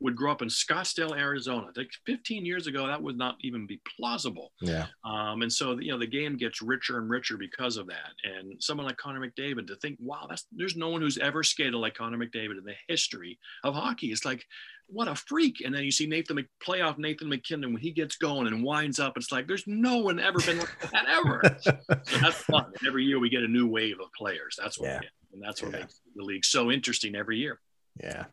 [0.00, 1.68] would grow up in Scottsdale, Arizona.
[1.76, 4.52] Like 15 years ago, that would not even be plausible.
[4.60, 4.86] Yeah.
[5.04, 8.12] Um, and so, you know, the game gets richer and richer because of that.
[8.22, 11.74] And someone like Connor McDavid to think, wow, that's there's no one who's ever skated
[11.74, 14.08] like Connor McDavid in the history of hockey.
[14.08, 14.44] It's like,
[14.86, 15.62] what a freak.
[15.64, 18.98] And then you see Nathan Mc, playoff Nathan MacKinnon when he gets going and winds
[18.98, 19.16] up.
[19.16, 21.42] It's like there's no one ever been like that ever.
[21.60, 21.76] so
[22.20, 22.66] that's fun.
[22.78, 24.56] And every year we get a new wave of players.
[24.58, 25.00] That's what yeah.
[25.32, 25.80] and that's what yeah.
[25.80, 27.60] makes the league so interesting every year.
[28.00, 28.24] Yeah.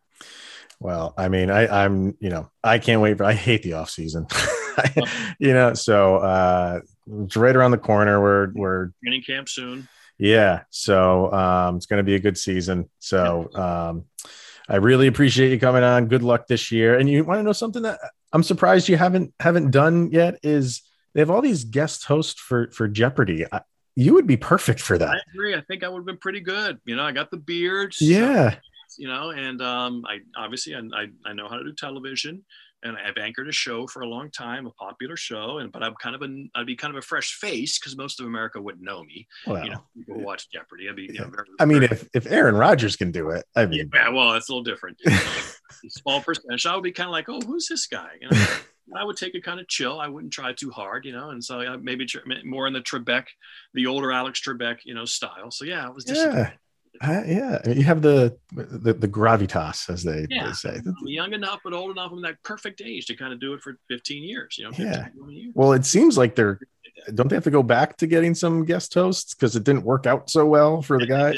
[0.79, 3.17] Well, I mean, I, I'm, you know, I can't wait.
[3.17, 4.27] For, I hate the off season,
[5.39, 5.73] you know.
[5.73, 6.81] So uh,
[7.21, 8.21] it's right around the corner.
[8.21, 9.87] We're we're training camp soon.
[10.17, 10.61] Yeah.
[10.69, 12.89] So um, it's going to be a good season.
[12.99, 14.05] So um,
[14.69, 16.07] I really appreciate you coming on.
[16.07, 16.97] Good luck this year.
[16.97, 17.99] And you want to know something that
[18.31, 20.81] I'm surprised you haven't haven't done yet is
[21.13, 23.45] they have all these guest hosts for for Jeopardy.
[23.51, 23.61] I,
[23.95, 25.09] you would be perfect for that.
[25.09, 25.55] I agree.
[25.55, 26.79] I think I would have been pretty good.
[26.85, 27.95] You know, I got the beard.
[28.01, 28.55] Yeah.
[28.97, 32.43] You know, and um, I obviously I, I, I know how to do television
[32.85, 35.95] and I've anchored a show for a long time, a popular show, and but I'm
[35.95, 38.83] kind of a I'd be kind of a fresh face because most of America wouldn't
[38.83, 39.27] know me.
[39.47, 40.87] Well, you know, people watch Jeopardy.
[40.87, 43.65] I'd be, you know, very, I mean, if if Aaron Rodgers can do it, I
[43.65, 44.97] mean, yeah, well, that's a little different.
[45.03, 45.19] You know,
[45.89, 46.65] small percentage.
[46.65, 48.11] I would be kind of like, oh, who's this guy?
[48.21, 49.99] You know, I would take it kind of chill.
[49.99, 52.07] I wouldn't try too hard, you know, and so yeah, maybe
[52.43, 53.25] more in the Trebek,
[53.73, 55.49] the older Alex Trebek, you know, style.
[55.49, 56.21] So yeah, it was just.
[56.21, 56.51] Yeah.
[57.01, 60.47] Uh, yeah, you have the, the the gravitas, as they, yeah.
[60.47, 60.81] they say.
[60.85, 62.11] I'm young enough, but old enough.
[62.11, 64.57] I'm that perfect age to kind of do it for 15 years.
[64.57, 65.07] You know, yeah.
[65.27, 65.51] Years.
[65.53, 66.59] Well, it seems like they're
[67.13, 70.07] don't they have to go back to getting some guest hosts because it didn't work
[70.07, 71.37] out so well for the guy?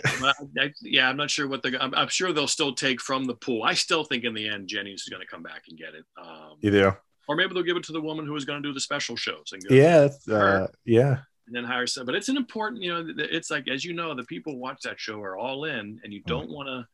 [0.82, 1.82] yeah, I'm not sure what the.
[1.82, 3.64] I'm, I'm, sure they'll still take from the pool.
[3.64, 6.06] I still think in the end Jennings is going to come back and get it.
[6.22, 6.94] Um, you do,
[7.28, 9.16] or maybe they'll give it to the woman who is going to do the special
[9.16, 9.52] shows.
[9.52, 12.06] And yeah, uh, yeah and then hire some.
[12.06, 15.00] But it's an important, you know, it's like as you know, the people watch that
[15.00, 16.54] show are all in, and you don't mm-hmm.
[16.54, 16.88] want to,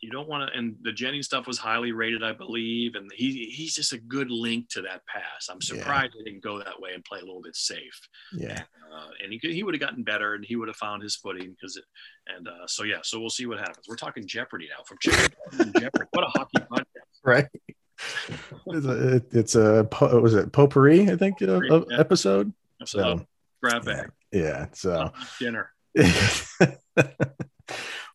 [0.00, 0.56] you don't want to.
[0.58, 4.30] And the Jennings stuff was highly rated, I believe, and he he's just a good
[4.30, 5.48] link to that pass.
[5.50, 6.22] I'm surprised yeah.
[6.24, 8.00] they didn't go that way and play a little bit safe.
[8.32, 8.62] Yeah,
[8.92, 11.16] uh, and he could, he would have gotten better, and he would have found his
[11.16, 11.84] footing because, it,
[12.34, 13.86] and uh, so yeah, so we'll see what happens.
[13.88, 15.34] We're talking Jeopardy now from Jeopardy.
[16.12, 17.46] What a hockey podcast, right?
[18.66, 19.88] It's a, it's a
[20.20, 21.10] was it potpourri?
[21.10, 22.00] I think you know, yeah.
[22.00, 22.52] episode.
[22.84, 23.24] So,
[23.62, 24.10] grab bag.
[24.32, 24.66] Yeah.
[24.72, 25.72] So dinner.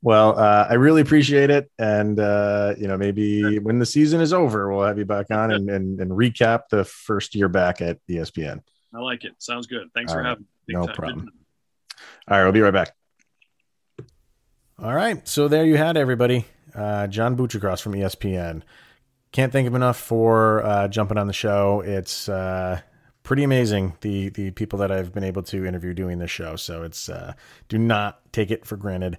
[0.01, 1.69] well, uh, I really appreciate it.
[1.77, 5.51] And, uh, you know, maybe when the season is over, we'll have you back on
[5.51, 8.61] and, and, and recap the first year back at ESPN.
[8.93, 9.33] I like it.
[9.39, 9.89] Sounds good.
[9.93, 10.29] Thanks All for right.
[10.29, 10.73] having me.
[10.73, 10.95] No time.
[10.95, 11.31] problem.
[12.27, 12.43] All right.
[12.43, 12.93] We'll be right back.
[14.79, 15.27] All right.
[15.27, 16.45] So there you had everybody.
[16.73, 18.61] Uh, John Buccigross from ESPN.
[19.31, 21.81] Can't thank him enough for uh, jumping on the show.
[21.81, 22.81] It's uh,
[23.25, 26.55] pretty amazing the the people that I've been able to interview doing this show.
[26.55, 27.33] So it's uh,
[27.67, 29.17] do not take it for granted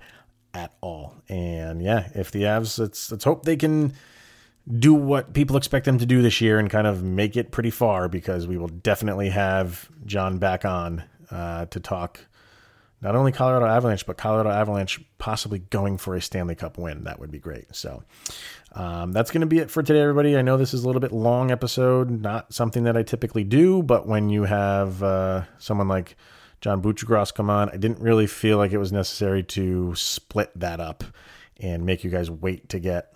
[0.54, 1.16] at all.
[1.28, 3.92] And yeah, if the Avs, let's let's hope they can
[4.78, 7.70] do what people expect them to do this year and kind of make it pretty
[7.70, 12.20] far because we will definitely have John back on uh, to talk
[13.00, 17.04] not only Colorado Avalanche but Colorado Avalanche possibly going for a Stanley Cup win.
[17.04, 17.74] That would be great.
[17.76, 18.02] So
[18.77, 20.37] um, that's going to be it for today, everybody.
[20.37, 23.83] I know this is a little bit long episode, not something that I typically do,
[23.83, 26.14] but when you have uh, someone like
[26.61, 30.79] John Buccigross come on, I didn't really feel like it was necessary to split that
[30.79, 31.05] up
[31.59, 33.14] and make you guys wait to get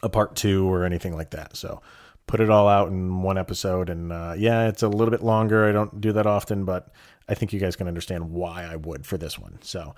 [0.00, 1.56] a part two or anything like that.
[1.56, 1.82] So
[2.28, 3.90] put it all out in one episode.
[3.90, 5.68] And uh, yeah, it's a little bit longer.
[5.68, 6.92] I don't do that often, but
[7.28, 9.58] I think you guys can understand why I would for this one.
[9.62, 9.96] So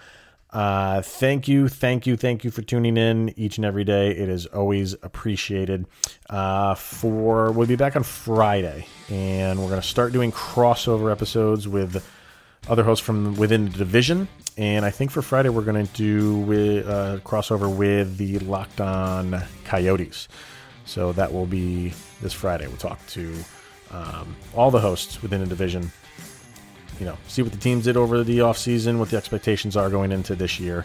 [0.50, 4.10] uh, thank you, thank you, thank you for tuning in each and every day.
[4.10, 5.86] It is always appreciated.
[6.30, 11.68] Uh, for we'll be back on Friday, and we're going to start doing crossover episodes
[11.68, 12.04] with
[12.68, 14.28] other hosts from within the division.
[14.56, 18.80] And I think for Friday we're going to do with, uh, crossover with the Locked
[18.80, 20.28] On Coyotes.
[20.86, 21.92] So that will be
[22.22, 22.66] this Friday.
[22.66, 23.34] We'll talk to
[23.90, 25.92] um, all the hosts within the division
[26.98, 30.12] you know, see what the teams did over the offseason, what the expectations are going
[30.12, 30.84] into this year.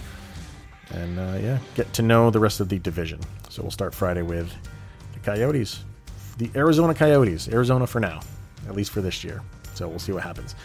[0.93, 3.19] and uh, yeah, get to know the rest of the division.
[3.49, 4.51] So we'll start Friday with
[5.13, 5.83] the Coyotes,
[6.37, 8.21] the Arizona Coyotes, Arizona for now,
[8.67, 9.41] at least for this year.
[9.73, 10.55] So we'll see what happens.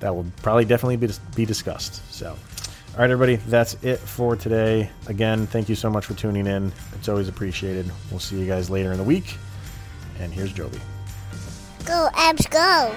[0.00, 2.12] That will probably definitely be, be discussed.
[2.12, 4.88] So, all right, everybody, that's it for today.
[5.08, 6.72] Again, thank you so much for tuning in.
[6.94, 7.90] It's always appreciated.
[8.10, 9.36] We'll see you guys later in the week.
[10.18, 10.78] And here's Joby.
[11.84, 12.94] Go, Avs, go.